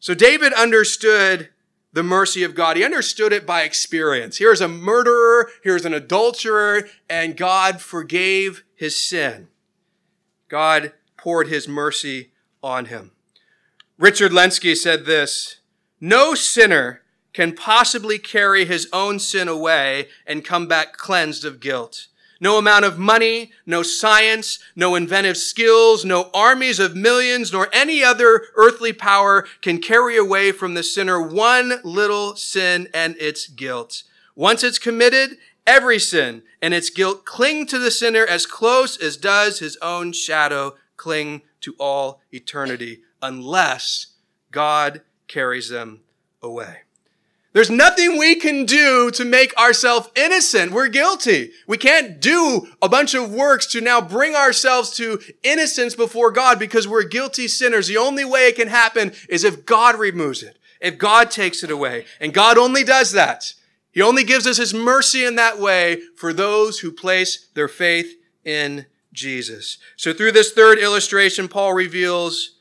[0.00, 1.50] So David understood
[1.92, 2.76] the mercy of God.
[2.76, 4.38] He understood it by experience.
[4.38, 9.48] Here's a murderer, here's an adulterer, and God forgave his sin.
[10.48, 12.30] God poured his mercy
[12.62, 13.12] on him.
[13.98, 15.60] Richard Lenski said this,
[16.00, 22.06] no sinner can possibly carry his own sin away and come back cleansed of guilt.
[22.40, 28.04] No amount of money, no science, no inventive skills, no armies of millions, nor any
[28.04, 34.04] other earthly power can carry away from the sinner one little sin and its guilt.
[34.36, 39.16] Once it's committed, every sin and its guilt cling to the sinner as close as
[39.16, 44.14] does his own shadow cling to all eternity, unless
[44.52, 46.00] God carries them
[46.40, 46.78] away.
[47.54, 50.70] There's nothing we can do to make ourselves innocent.
[50.70, 51.52] We're guilty.
[51.66, 56.58] We can't do a bunch of works to now bring ourselves to innocence before God
[56.58, 57.88] because we're guilty sinners.
[57.88, 61.70] The only way it can happen is if God removes it, if God takes it
[61.70, 62.04] away.
[62.20, 63.54] And God only does that.
[63.92, 68.14] He only gives us his mercy in that way for those who place their faith
[68.44, 69.78] in Jesus.
[69.96, 72.57] So through this third illustration, Paul reveals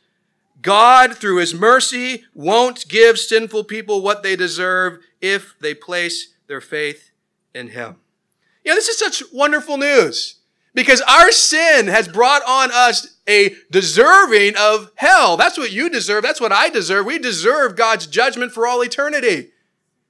[0.61, 6.61] God, through his mercy, won't give sinful people what they deserve if they place their
[6.61, 7.11] faith
[7.53, 7.97] in him.
[8.63, 10.35] You know, this is such wonderful news
[10.73, 15.37] because our sin has brought on us a deserving of hell.
[15.37, 16.23] That's what you deserve.
[16.23, 17.05] That's what I deserve.
[17.05, 19.49] We deserve God's judgment for all eternity.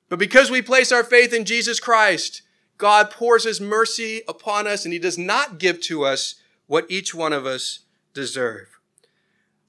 [0.09, 2.41] But because we place our faith in Jesus Christ,
[2.77, 6.35] God pours his mercy upon us and he does not give to us
[6.67, 7.79] what each one of us
[8.13, 8.76] deserve.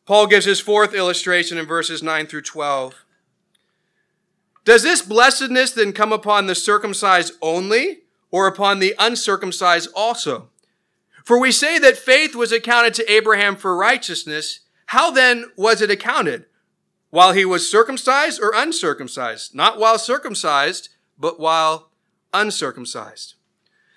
[0.08, 3.04] Paul gives his fourth illustration in verses 9 through 12.
[4.64, 10.48] Does this blessedness then come upon the circumcised only, or upon the uncircumcised also?
[11.26, 14.60] For we say that faith was accounted to Abraham for righteousness.
[14.86, 16.46] How then was it accounted?
[17.10, 19.54] While he was circumcised or uncircumcised?
[19.54, 21.90] Not while circumcised, but while
[22.32, 23.34] uncircumcised.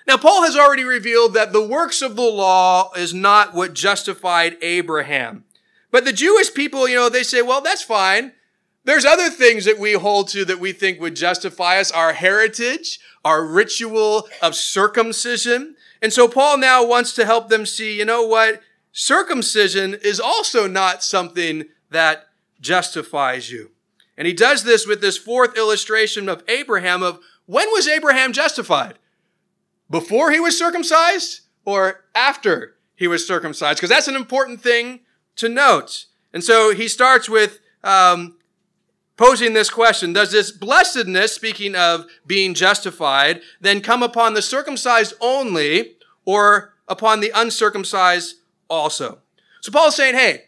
[0.05, 4.57] Now, Paul has already revealed that the works of the law is not what justified
[4.61, 5.45] Abraham.
[5.91, 8.31] But the Jewish people, you know, they say, well, that's fine.
[8.83, 12.99] There's other things that we hold to that we think would justify us, our heritage,
[13.23, 15.75] our ritual of circumcision.
[16.01, 18.61] And so Paul now wants to help them see, you know what?
[18.91, 22.27] Circumcision is also not something that
[22.59, 23.71] justifies you.
[24.17, 28.97] And he does this with this fourth illustration of Abraham of when was Abraham justified?
[29.89, 33.77] Before he was circumcised or after he was circumcised?
[33.77, 35.01] Because that's an important thing
[35.41, 36.05] to note.
[36.33, 38.37] And so he starts with um,
[39.17, 45.13] posing this question Does this blessedness, speaking of being justified, then come upon the circumcised
[45.19, 48.35] only or upon the uncircumcised
[48.69, 49.19] also?
[49.61, 50.45] So Paul's saying, hey,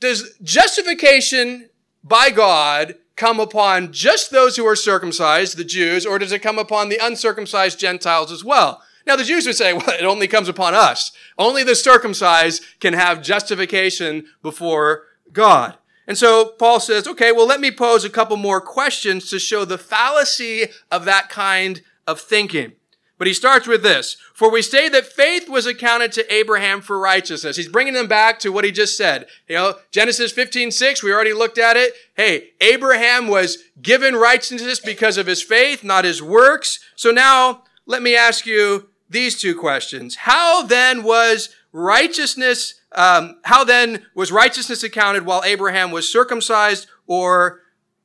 [0.00, 1.68] does justification
[2.02, 6.58] by God come upon just those who are circumcised, the Jews, or does it come
[6.58, 8.82] upon the uncircumcised Gentiles as well?
[9.06, 11.12] Now, the Jews would say, well, it only comes upon us.
[11.38, 15.76] Only the circumcised can have justification before God.
[16.06, 19.64] And so Paul says, okay, well, let me pose a couple more questions to show
[19.64, 22.72] the fallacy of that kind of thinking.
[23.18, 24.16] But he starts with this.
[24.34, 27.56] For we say that faith was accounted to Abraham for righteousness.
[27.56, 29.26] He's bringing them back to what he just said.
[29.48, 31.94] You know, Genesis 15, 6, we already looked at it.
[32.14, 36.78] Hey, Abraham was given righteousness because of his faith, not his works.
[36.94, 40.16] So now let me ask you, these two questions.
[40.16, 47.62] How then was righteousness, um, how then was righteousness accounted while Abraham was circumcised or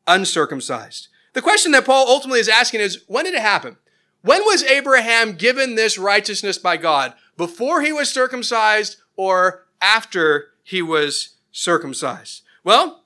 [0.07, 1.07] uncircumcised?
[1.33, 3.77] The question that Paul ultimately is asking is, when did it happen?
[4.21, 7.13] When was Abraham given this righteousness by God?
[7.37, 12.43] Before he was circumcised or after he was circumcised?
[12.63, 13.03] Well,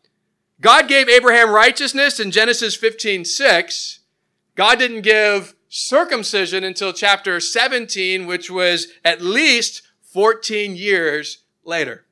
[0.59, 3.99] God gave Abraham righteousness in Genesis 15, 6.
[4.55, 12.05] God didn't give circumcision until chapter 17, which was at least 14 years later.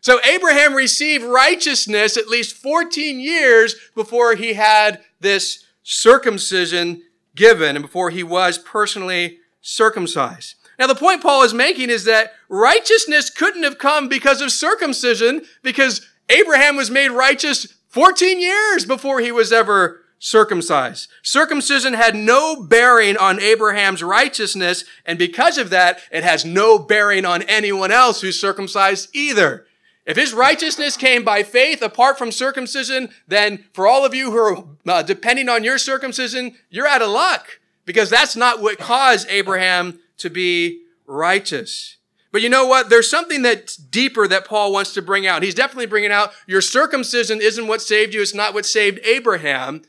[0.00, 7.02] So Abraham received righteousness at least 14 years before he had this circumcision
[7.34, 10.56] given and before he was personally circumcised.
[10.78, 15.42] Now, the point Paul is making is that righteousness couldn't have come because of circumcision
[15.62, 21.08] because Abraham was made righteous 14 years before he was ever circumcised.
[21.20, 27.24] Circumcision had no bearing on Abraham's righteousness, and because of that, it has no bearing
[27.24, 29.66] on anyone else who's circumcised either.
[30.06, 34.38] If his righteousness came by faith apart from circumcision, then for all of you who
[34.38, 39.28] are uh, depending on your circumcision, you're out of luck because that's not what caused
[39.28, 41.96] Abraham to be righteous.
[42.30, 42.90] But you know what?
[42.90, 45.42] There's something that's deeper that Paul wants to bring out.
[45.42, 48.22] He's definitely bringing out your circumcision isn't what saved you.
[48.22, 49.82] It's not what saved Abraham.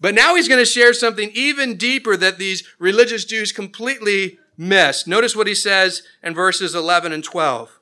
[0.00, 5.06] But now he's going to share something even deeper that these religious Jews completely missed.
[5.06, 7.80] Notice what he says in verses 11 and 12.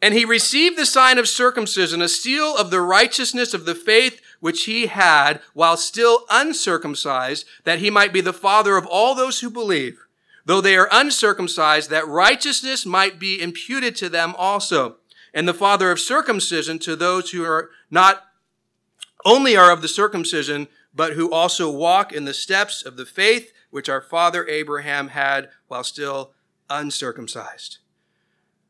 [0.00, 4.20] And he received the sign of circumcision, a seal of the righteousness of the faith
[4.38, 9.40] which he had while still uncircumcised, that he might be the father of all those
[9.40, 10.06] who believe,
[10.44, 14.96] though they are uncircumcised, that righteousness might be imputed to them also,
[15.34, 18.22] and the father of circumcision to those who are not
[19.24, 20.68] only are of the circumcision,
[20.98, 25.48] but who also walk in the steps of the faith which our father Abraham had
[25.68, 26.32] while still
[26.68, 27.78] uncircumcised.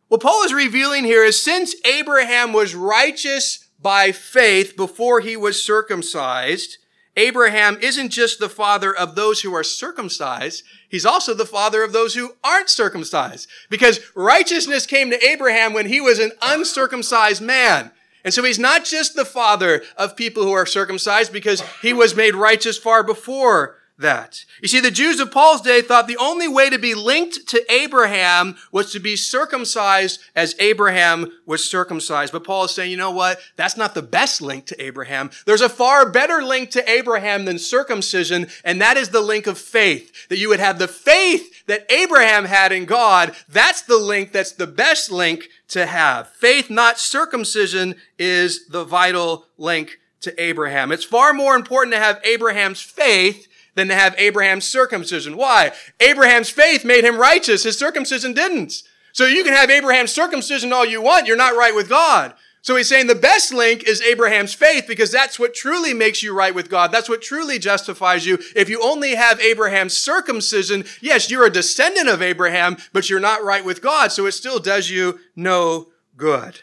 [0.09, 5.65] What Paul is revealing here is since Abraham was righteous by faith before he was
[5.65, 6.77] circumcised,
[7.17, 11.95] Abraham isn't just the father of those who are circumcised, he's also the father of
[11.95, 13.49] those who aren't circumcised.
[13.71, 17.91] Because righteousness came to Abraham when he was an uncircumcised man.
[18.25, 22.17] And so he's not just the father of people who are circumcised because he was
[22.17, 24.45] made righteous far before that.
[24.63, 27.73] You see, the Jews of Paul's day thought the only way to be linked to
[27.73, 32.33] Abraham was to be circumcised as Abraham was circumcised.
[32.33, 33.41] But Paul is saying, you know what?
[33.57, 35.31] That's not the best link to Abraham.
[35.47, 39.59] There's a far better link to Abraham than circumcision, and that is the link of
[39.59, 40.29] faith.
[40.29, 43.37] That you would have the faith that Abraham had in God.
[43.49, 46.29] That's the link that's the best link to have.
[46.31, 50.91] Faith, not circumcision, is the vital link to Abraham.
[50.91, 55.37] It's far more important to have Abraham's faith than to have Abraham's circumcision.
[55.37, 55.73] Why?
[56.01, 57.63] Abraham's faith made him righteous.
[57.63, 58.83] His circumcision didn't.
[59.13, 61.27] So you can have Abraham's circumcision all you want.
[61.27, 62.35] You're not right with God.
[62.69, 66.37] So he's saying the best link is Abraham's faith because that's what truly makes you
[66.37, 66.93] right with God.
[66.93, 68.39] That's what truly justifies you.
[68.55, 73.43] If you only have Abraham's circumcision, yes, you're a descendant of Abraham, but you're not
[73.43, 74.13] right with God.
[74.13, 75.89] So it still does you no
[76.19, 76.61] good.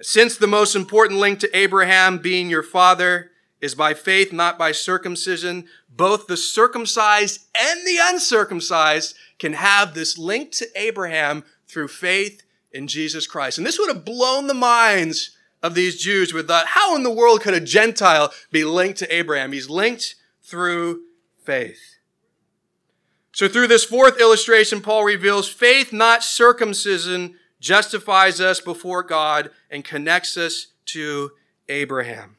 [0.00, 4.72] Since the most important link to Abraham being your father is by faith, not by
[4.72, 5.66] circumcision.
[5.90, 12.86] Both the circumcised and the uncircumcised can have this link to Abraham through faith in
[12.86, 13.58] Jesus Christ.
[13.58, 16.66] And this would have blown the minds of these Jews with that.
[16.68, 19.52] How in the world could a Gentile be linked to Abraham?
[19.52, 21.02] He's linked through
[21.44, 21.96] faith.
[23.32, 29.84] So through this fourth illustration, Paul reveals faith, not circumcision, justifies us before God and
[29.84, 31.32] connects us to
[31.68, 32.36] Abraham.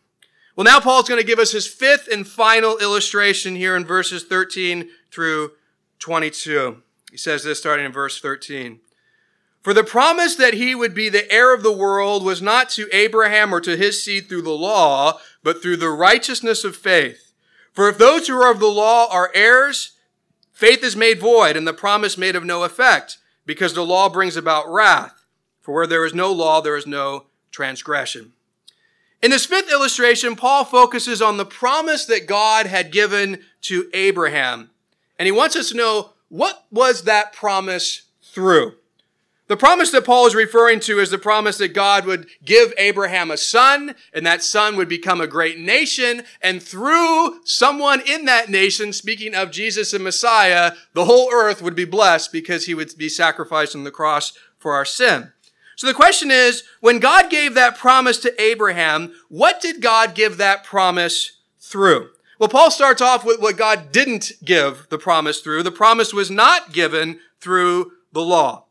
[0.55, 4.23] Well, now Paul's going to give us his fifth and final illustration here in verses
[4.23, 5.51] 13 through
[5.99, 6.81] 22.
[7.11, 8.79] He says this starting in verse 13.
[9.69, 12.89] For the promise that he would be the heir of the world was not to
[12.91, 17.33] Abraham or to his seed through the law, but through the righteousness of faith.
[17.71, 19.91] For if those who are of the law are heirs,
[20.51, 24.35] faith is made void and the promise made of no effect, because the law brings
[24.35, 25.23] about wrath.
[25.61, 28.33] For where there is no law, there is no transgression.
[29.21, 34.71] In this fifth illustration, Paul focuses on the promise that God had given to Abraham.
[35.19, 38.73] And he wants us to know what was that promise through?
[39.49, 43.31] The promise that Paul is referring to is the promise that God would give Abraham
[43.31, 48.49] a son, and that son would become a great nation, and through someone in that
[48.49, 52.95] nation, speaking of Jesus and Messiah, the whole earth would be blessed because he would
[52.95, 55.31] be sacrificed on the cross for our sin.
[55.75, 60.37] So the question is, when God gave that promise to Abraham, what did God give
[60.37, 62.09] that promise through?
[62.37, 65.63] Well, Paul starts off with what God didn't give the promise through.
[65.63, 68.65] The promise was not given through the law.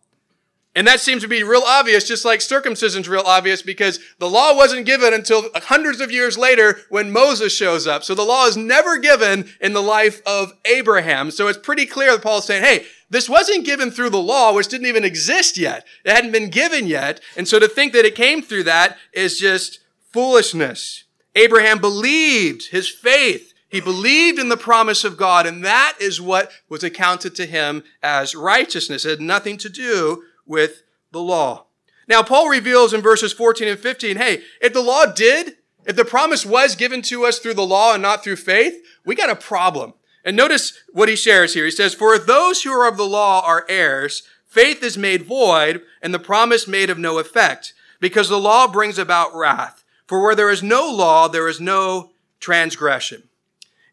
[0.78, 4.54] And that seems to be real obvious, just like circumcision's real obvious, because the law
[4.54, 8.04] wasn't given until hundreds of years later when Moses shows up.
[8.04, 11.32] So the law is never given in the life of Abraham.
[11.32, 14.68] So it's pretty clear that Paul's saying, hey, This wasn't given through the law, which
[14.68, 15.86] didn't even exist yet.
[16.04, 17.20] It hadn't been given yet.
[17.36, 19.80] And so to think that it came through that is just
[20.12, 21.04] foolishness.
[21.34, 23.54] Abraham believed his faith.
[23.70, 27.82] He believed in the promise of God, and that is what was accounted to him
[28.02, 29.04] as righteousness.
[29.04, 30.82] It had nothing to do with
[31.12, 31.66] the law.
[32.08, 36.04] Now, Paul reveals in verses 14 and 15, hey, if the law did, if the
[36.04, 39.36] promise was given to us through the law and not through faith, we got a
[39.36, 39.94] problem.
[40.24, 41.64] And notice what he shares here.
[41.64, 45.22] He says, For if those who are of the law are heirs, faith is made
[45.22, 49.84] void and the promise made of no effect, because the law brings about wrath.
[50.06, 53.24] For where there is no law, there is no transgression.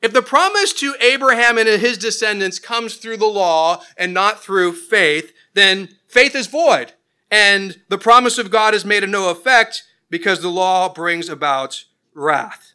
[0.01, 4.74] If the promise to Abraham and his descendants comes through the law and not through
[4.74, 6.93] faith, then faith is void.
[7.30, 11.84] And the promise of God is made of no effect because the law brings about
[12.13, 12.72] wrath.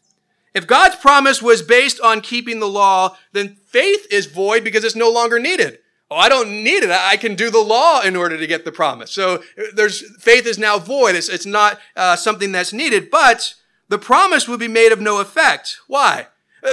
[0.54, 4.96] If God's promise was based on keeping the law, then faith is void because it's
[4.96, 5.78] no longer needed.
[6.10, 6.90] Oh, I don't need it.
[6.90, 9.10] I can do the law in order to get the promise.
[9.10, 9.42] So
[9.74, 11.14] there's faith is now void.
[11.14, 13.54] It's, it's not uh, something that's needed, but
[13.88, 15.78] the promise would be made of no effect.
[15.86, 16.26] Why?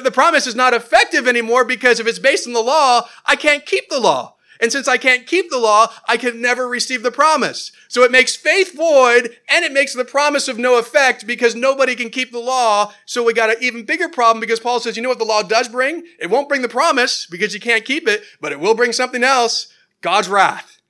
[0.03, 3.65] The promise is not effective anymore because if it's based on the law, I can't
[3.65, 4.36] keep the law.
[4.59, 7.71] And since I can't keep the law, I can never receive the promise.
[7.87, 11.95] So it makes faith void and it makes the promise of no effect because nobody
[11.95, 12.93] can keep the law.
[13.05, 15.43] So we got an even bigger problem because Paul says, you know what the law
[15.43, 16.05] does bring?
[16.19, 19.23] It won't bring the promise because you can't keep it, but it will bring something
[19.23, 19.67] else.
[20.01, 20.81] God's wrath.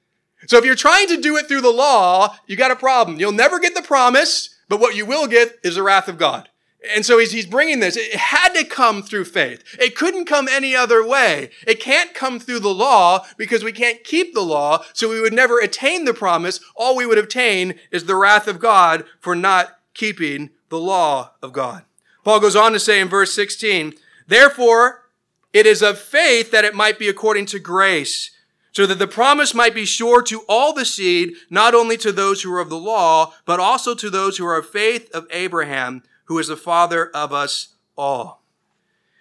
[0.48, 3.20] So if you're trying to do it through the law, you got a problem.
[3.20, 6.50] You'll never get the promise, but what you will get is the wrath of God.
[6.96, 7.98] And so he's, he's bringing this.
[7.98, 9.64] It had to come through faith.
[9.80, 11.50] It couldn't come any other way.
[11.66, 14.84] It can't come through the law because we can't keep the law.
[14.94, 16.60] So we would never attain the promise.
[16.76, 21.52] All we would obtain is the wrath of God for not keeping the law of
[21.52, 21.84] God.
[22.24, 23.94] Paul goes on to say in verse 16,
[24.28, 25.06] therefore
[25.54, 28.32] it is of faith that it might be according to grace
[28.72, 32.44] so that the promise might be sure to all the seed, not only to those
[32.44, 36.04] who are of the law, but also to those who are of faith of Abraham
[36.28, 38.42] who is the Father of us all.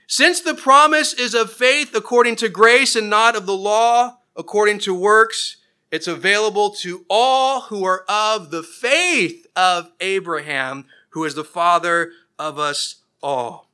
[0.07, 4.79] Since the promise is of faith according to grace and not of the law according
[4.81, 5.57] to works,
[5.91, 12.13] it's available to all who are of the faith of Abraham, who is the father
[12.39, 13.69] of us all.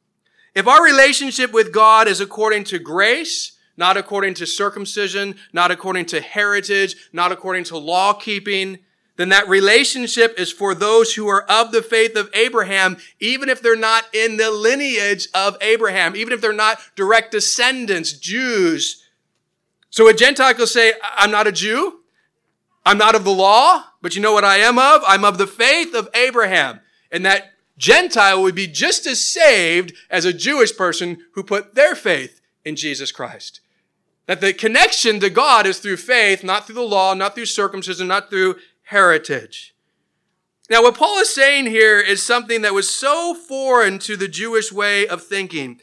[0.55, 6.07] If our relationship with God is according to grace, not according to circumcision, not according
[6.07, 8.79] to heritage, not according to law keeping,
[9.23, 13.63] then that relationship is for those who are of the faith of Abraham, even if
[13.63, 19.09] they're not in the lineage of Abraham, even if they're not direct descendants, Jews.
[19.91, 22.01] So a Gentile will say, I'm not a Jew.
[22.85, 25.03] I'm not of the law, but you know what I am of?
[25.07, 26.81] I'm of the faith of Abraham.
[27.13, 31.95] And that Gentile would be just as saved as a Jewish person who put their
[31.95, 33.61] faith in Jesus Christ.
[34.27, 38.09] That the connection to God is through faith, not through the law, not through circumcision,
[38.09, 38.57] not through
[38.93, 39.75] heritage.
[40.71, 44.73] Now, what Paul is saying here is something that was so foreign to the Jewish
[44.73, 45.81] way of thinking.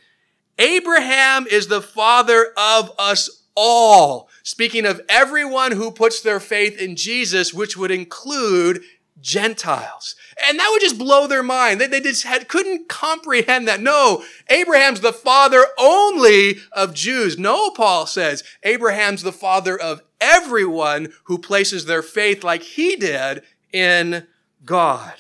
[0.58, 4.30] Abraham is the father of us all.
[4.44, 8.82] Speaking of everyone who puts their faith in Jesus, which would include
[9.22, 10.16] Gentiles.
[10.48, 11.82] And that would just blow their mind.
[11.82, 13.82] They, they just had, couldn't comprehend that.
[13.82, 17.38] No, Abraham's the father only of Jews.
[17.38, 23.44] No, Paul says, Abraham's the father of everyone who places their faith like he did
[23.72, 24.28] in
[24.66, 25.14] God.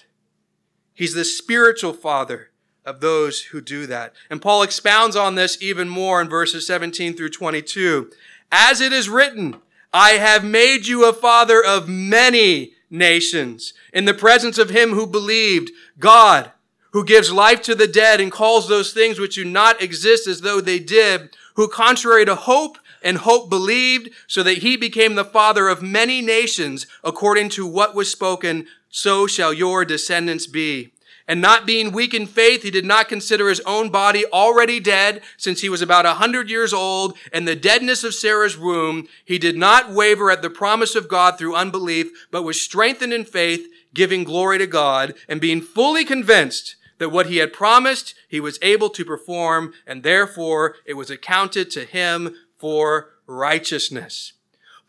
[0.93, 2.49] He's the spiritual father
[2.85, 4.13] of those who do that.
[4.29, 8.11] And Paul expounds on this even more in verses 17 through 22.
[8.51, 9.57] As it is written,
[9.93, 15.05] I have made you a father of many nations in the presence of him who
[15.05, 16.51] believed God,
[16.91, 20.41] who gives life to the dead and calls those things which do not exist as
[20.41, 25.25] though they did, who contrary to hope and hope believed so that he became the
[25.25, 30.91] father of many nations according to what was spoken, so shall your descendants be.
[31.29, 35.21] And not being weak in faith, he did not consider his own body already dead
[35.37, 39.07] since he was about a hundred years old and the deadness of Sarah's womb.
[39.25, 43.25] He did not waver at the promise of God through unbelief, but was strengthened in
[43.25, 48.39] faith, giving glory to God and being fully convinced that what he had promised he
[48.39, 54.33] was able to perform and therefore it was accounted to him for righteousness.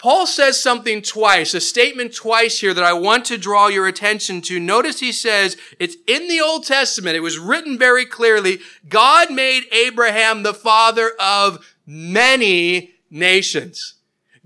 [0.00, 4.40] Paul says something twice, a statement twice here that I want to draw your attention
[4.42, 4.58] to.
[4.58, 7.16] Notice he says it's in the Old Testament.
[7.16, 8.60] It was written very clearly.
[8.88, 13.96] God made Abraham the father of many nations.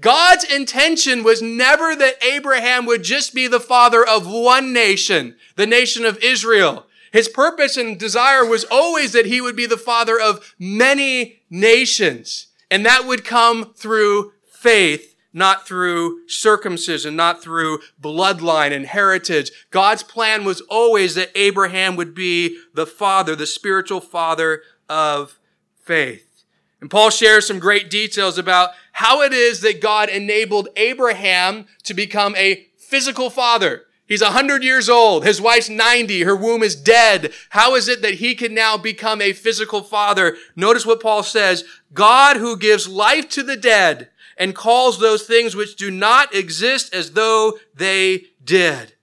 [0.01, 5.69] God's intention was never that Abraham would just be the father of one nation, the
[5.69, 6.87] nation of Israel.
[7.13, 12.49] His purpose and desire was always that he would be the father of many nations.
[12.75, 19.51] And that would come through faith not through circumcision, not through bloodline and heritage.
[19.71, 25.39] God's plan was always that Abraham would be the father, the spiritual father of
[25.83, 26.45] faith.
[26.81, 31.95] And Paul shares some great details about how it is that God enabled Abraham to
[31.95, 33.87] become a physical father.
[34.07, 35.25] He's 100 years old.
[35.25, 36.23] His wife's 90.
[36.23, 37.33] Her womb is dead.
[37.51, 40.37] How is it that he can now become a physical father?
[40.55, 41.65] Notice what Paul says.
[41.95, 46.95] God who gives life to the dead and calls those things which do not exist
[46.95, 48.95] as though they did,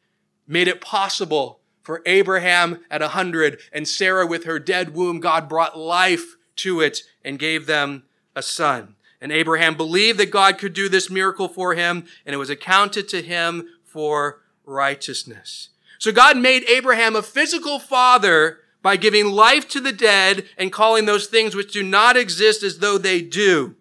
[0.48, 5.20] made it possible for Abraham at 100 and Sarah with her dead womb.
[5.20, 8.04] God brought life to it and gave them
[8.36, 8.96] a son.
[9.20, 13.08] And Abraham believed that God could do this miracle for him, and it was accounted
[13.10, 15.70] to him for righteousness.
[16.00, 21.06] So God made Abraham a physical father by giving life to the dead and calling
[21.06, 23.76] those things which do not exist as though they do.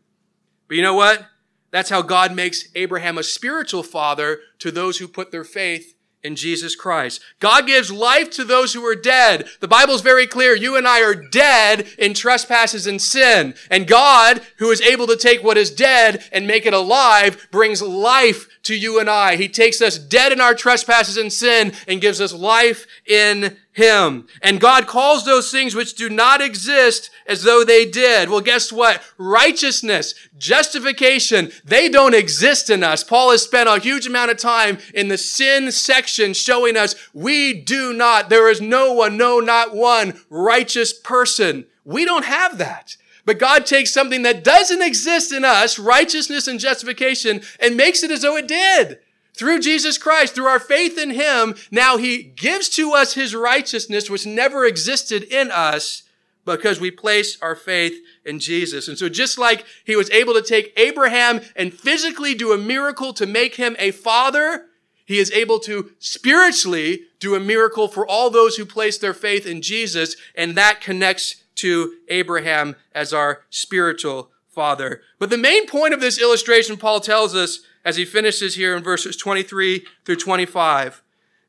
[0.68, 1.26] But you know what?
[1.70, 6.36] That's how God makes Abraham a spiritual father to those who put their faith in
[6.36, 7.22] Jesus Christ.
[7.38, 9.46] God gives life to those who are dead.
[9.60, 10.54] The Bible is very clear.
[10.54, 13.54] You and I are dead in trespasses and sin.
[13.70, 17.80] And God, who is able to take what is dead and make it alive, brings
[17.80, 19.36] life to you and I.
[19.36, 24.26] He takes us dead in our trespasses and sin and gives us life in him.
[24.42, 28.28] And God calls those things which do not exist as though they did.
[28.28, 29.02] Well, guess what?
[29.16, 33.04] Righteousness, justification, they don't exist in us.
[33.04, 37.54] Paul has spent a huge amount of time in the sin section showing us we
[37.54, 41.66] do not, there is no one, no, not one righteous person.
[41.84, 42.96] We don't have that.
[43.30, 48.10] But God takes something that doesn't exist in us, righteousness and justification, and makes it
[48.10, 48.98] as though it did.
[49.34, 54.10] Through Jesus Christ, through our faith in Him, now He gives to us His righteousness,
[54.10, 56.02] which never existed in us
[56.44, 58.88] because we place our faith in Jesus.
[58.88, 63.12] And so just like He was able to take Abraham and physically do a miracle
[63.12, 64.66] to make him a father,
[65.06, 69.46] He is able to spiritually do a miracle for all those who place their faith
[69.46, 70.16] in Jesus.
[70.34, 75.02] And that connects to Abraham as our spiritual father.
[75.18, 78.82] But the main point of this illustration, Paul tells us, as he finishes here in
[78.82, 81.02] verses 23 through 25.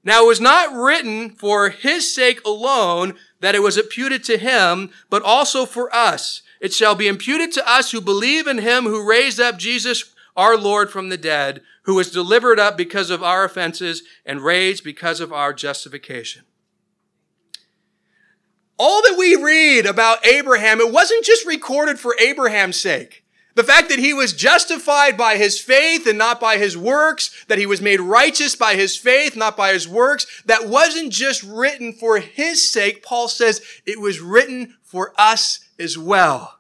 [0.04, 4.92] Now it was not written for his sake alone that it was imputed to him,
[5.10, 6.42] but also for us.
[6.60, 10.58] It shall be imputed to us who believe in him who raised up Jesus our
[10.58, 15.20] Lord from the dead, who was delivered up because of our offenses and raised because
[15.20, 16.44] of our justification.
[18.84, 23.24] All that we read about Abraham, it wasn't just recorded for Abraham's sake.
[23.54, 27.60] The fact that he was justified by his faith and not by his works, that
[27.60, 31.94] he was made righteous by his faith, not by his works, that wasn't just written
[31.94, 33.04] for his sake.
[33.04, 36.58] Paul says it was written for us as well.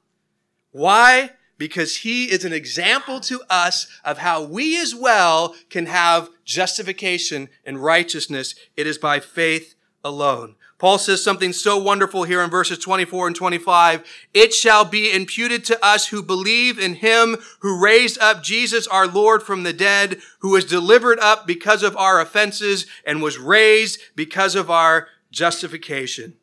[0.69, 1.32] Why?
[1.57, 7.49] Because he is an example to us of how we as well can have justification
[7.65, 8.53] and righteousness.
[8.78, 10.55] It is by faith alone.
[10.82, 14.03] Paul says something so wonderful here in verses 24 and 25.
[14.34, 19.05] It shall be imputed to us who believe in him who raised up Jesus our
[19.05, 23.99] Lord from the dead, who was delivered up because of our offenses and was raised
[24.15, 26.34] because of our justification.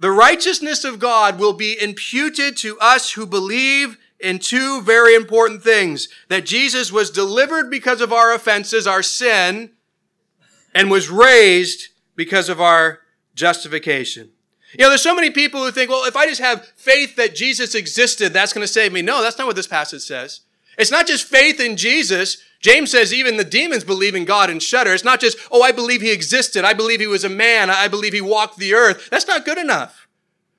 [0.00, 5.62] The righteousness of God will be imputed to us who believe in two very important
[5.62, 6.10] things.
[6.28, 9.70] That Jesus was delivered because of our offenses, our sin,
[10.74, 12.99] and was raised because of our
[13.34, 14.30] justification.
[14.72, 17.34] You know, there's so many people who think, well, if I just have faith that
[17.34, 19.02] Jesus existed, that's going to save me.
[19.02, 20.40] No, that's not what this passage says.
[20.78, 22.38] It's not just faith in Jesus.
[22.60, 24.94] James says even the demons believe in God and shudder.
[24.94, 26.64] It's not just, oh, I believe he existed.
[26.64, 27.68] I believe he was a man.
[27.68, 29.10] I believe he walked the earth.
[29.10, 30.06] That's not good enough.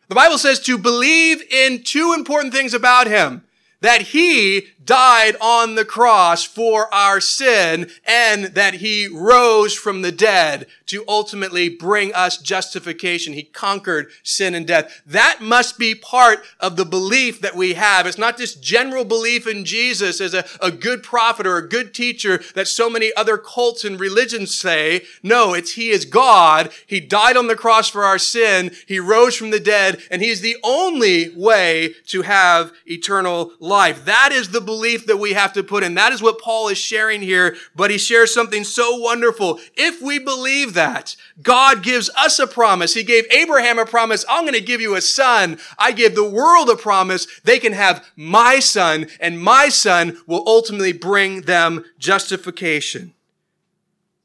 [0.09, 3.43] The Bible says to believe in two important things about him.
[3.81, 10.11] That he died on the cross for our sin and that he rose from the
[10.11, 13.33] dead to ultimately bring us justification.
[13.33, 15.01] He conquered sin and death.
[15.05, 18.05] That must be part of the belief that we have.
[18.05, 21.93] It's not just general belief in Jesus as a, a good prophet or a good
[21.93, 25.03] teacher that so many other cults and religions say.
[25.23, 26.71] No, it's he is God.
[26.85, 28.71] He died on the cross for our sin.
[28.87, 33.70] He rose from the dead and he is the only way to have eternal life.
[33.71, 35.95] That is the belief that we have to put in.
[35.95, 39.59] That is what Paul is sharing here, but he shares something so wonderful.
[39.75, 42.93] If we believe that, God gives us a promise.
[42.93, 44.25] He gave Abraham a promise.
[44.29, 45.57] I'm going to give you a son.
[45.77, 47.27] I give the world a promise.
[47.43, 53.13] They can have my son and my son will ultimately bring them justification.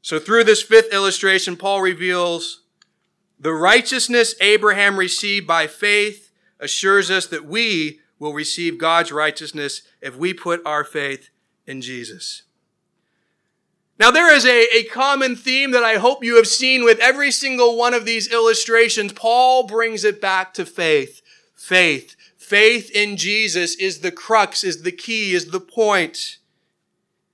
[0.01, 2.63] So through this fifth illustration, Paul reveals
[3.39, 10.15] the righteousness Abraham received by faith assures us that we will receive God's righteousness if
[10.15, 11.29] we put our faith
[11.65, 12.43] in Jesus.
[13.99, 17.31] Now, there is a, a common theme that I hope you have seen with every
[17.31, 19.13] single one of these illustrations.
[19.13, 21.21] Paul brings it back to faith.
[21.55, 22.15] Faith.
[22.37, 26.37] Faith in Jesus is the crux, is the key, is the point.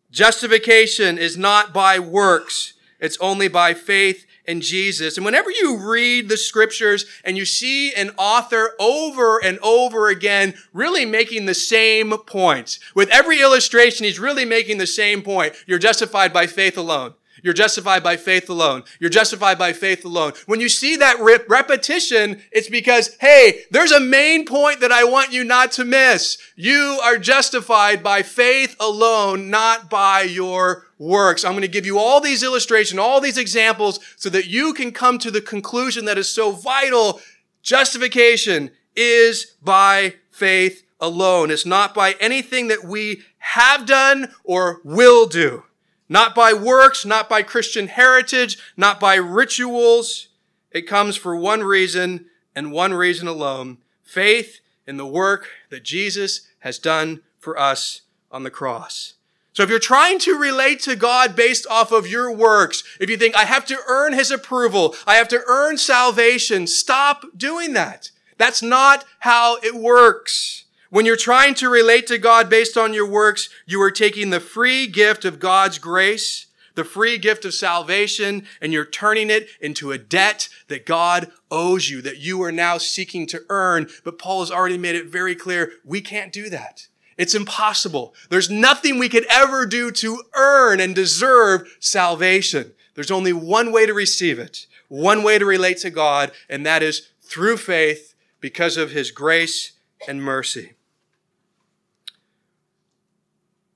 [0.09, 2.73] Justification is not by works.
[2.99, 5.17] It's only by faith in Jesus.
[5.17, 10.53] And whenever you read the scriptures and you see an author over and over again
[10.73, 15.53] really making the same point, with every illustration, he's really making the same point.
[15.65, 17.13] You're justified by faith alone.
[17.43, 18.83] You're justified by faith alone.
[19.01, 20.31] You're justified by faith alone.
[20.45, 25.03] When you see that rep- repetition, it's because, hey, there's a main point that I
[25.03, 26.37] want you not to miss.
[26.55, 31.43] You are justified by faith alone, not by your works.
[31.43, 34.91] I'm going to give you all these illustrations, all these examples so that you can
[34.91, 37.19] come to the conclusion that is so vital.
[37.61, 41.51] Justification is by faith alone.
[41.51, 45.63] It's not by anything that we have done or will do.
[46.07, 50.29] Not by works, not by Christian heritage, not by rituals.
[50.71, 53.79] It comes for one reason and one reason alone.
[54.03, 58.01] Faith in the work that Jesus has done for us
[58.31, 59.12] on the cross.
[59.53, 63.17] So if you're trying to relate to God based off of your works, if you
[63.17, 68.09] think, I have to earn his approval, I have to earn salvation, stop doing that.
[68.39, 70.65] That's not how it works.
[70.89, 74.39] When you're trying to relate to God based on your works, you are taking the
[74.39, 79.91] free gift of God's grace, the free gift of salvation, and you're turning it into
[79.91, 83.87] a debt that God owes you, that you are now seeking to earn.
[84.03, 86.87] But Paul has already made it very clear we can't do that.
[87.23, 88.13] It's impossible.
[88.29, 92.73] There's nothing we could ever do to earn and deserve salvation.
[92.95, 96.83] There's only one way to receive it, one way to relate to God, and that
[96.83, 99.71] is through faith because of his grace
[100.05, 100.73] and mercy.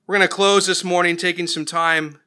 [0.06, 2.20] We're going to close this morning taking some time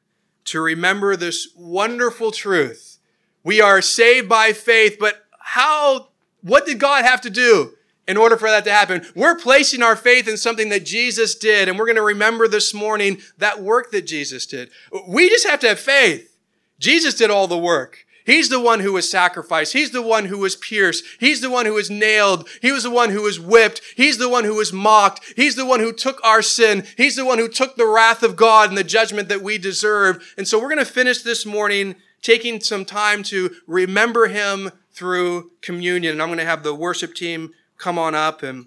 [0.46, 2.98] to remember this wonderful truth.
[3.44, 6.08] We are saved by faith, but how,
[6.40, 7.74] what did God have to do
[8.08, 9.04] in order for that to happen?
[9.14, 12.74] We're placing our faith in something that Jesus did, and we're going to remember this
[12.74, 14.70] morning that work that Jesus did.
[15.08, 16.36] We just have to have faith.
[16.78, 18.06] Jesus did all the work.
[18.24, 19.72] He's the one who was sacrificed.
[19.72, 21.04] He's the one who was pierced.
[21.18, 22.48] He's the one who was nailed.
[22.60, 23.80] He was the one who was whipped.
[23.96, 25.32] He's the one who was mocked.
[25.34, 26.86] He's the one who took our sin.
[26.96, 30.34] He's the one who took the wrath of God and the judgment that we deserve.
[30.36, 35.50] And so we're going to finish this morning taking some time to remember him through
[35.60, 36.12] communion.
[36.12, 38.66] And I'm going to have the worship team come on up and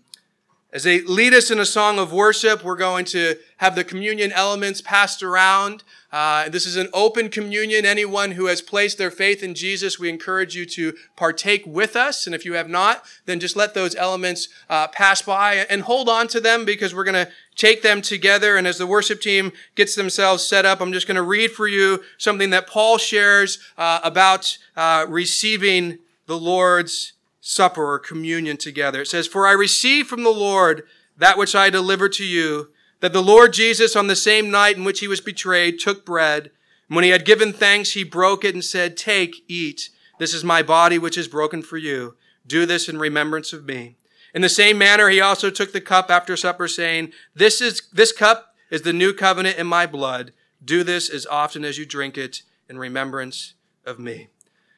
[0.75, 4.33] as they lead us in a song of worship, we're going to have the communion
[4.33, 5.85] elements passed around.
[6.11, 7.85] Uh, this is an open communion.
[7.85, 12.25] Anyone who has placed their faith in Jesus, we encourage you to partake with us.
[12.25, 16.09] And if you have not, then just let those elements uh, pass by and hold
[16.09, 18.57] on to them because we're going to take them together.
[18.57, 21.69] And as the worship team gets themselves set up, I'm just going to read for
[21.69, 27.13] you something that Paul shares uh, about uh, receiving the Lord's
[27.47, 29.03] supper or communion together.
[29.03, 30.81] It says, For I received from the Lord
[31.15, 32.69] that which I delivered to you,
[33.01, 36.49] that the Lord Jesus on the same night in which he was betrayed took bread.
[36.89, 39.91] And when he had given thanks, he broke it and said, Take, eat.
[40.17, 42.15] This is my body which is broken for you.
[42.47, 43.95] Do this in remembrance of me.
[44.33, 48.11] In the same manner, he also took the cup after supper, saying, This is, this
[48.11, 50.33] cup is the new covenant in my blood.
[50.63, 53.53] Do this as often as you drink it in remembrance
[53.85, 54.29] of me.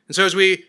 [0.07, 0.65] And so as we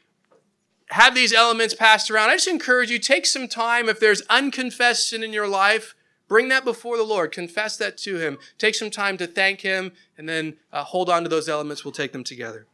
[0.91, 3.89] have these elements passed around, I just encourage you, take some time.
[3.89, 5.95] If there's unconfessed sin in your life,
[6.29, 7.33] bring that before the Lord.
[7.33, 8.39] Confess that to Him.
[8.57, 11.85] Take some time to thank Him, and then uh, hold on to those elements.
[11.85, 12.67] We'll take them together.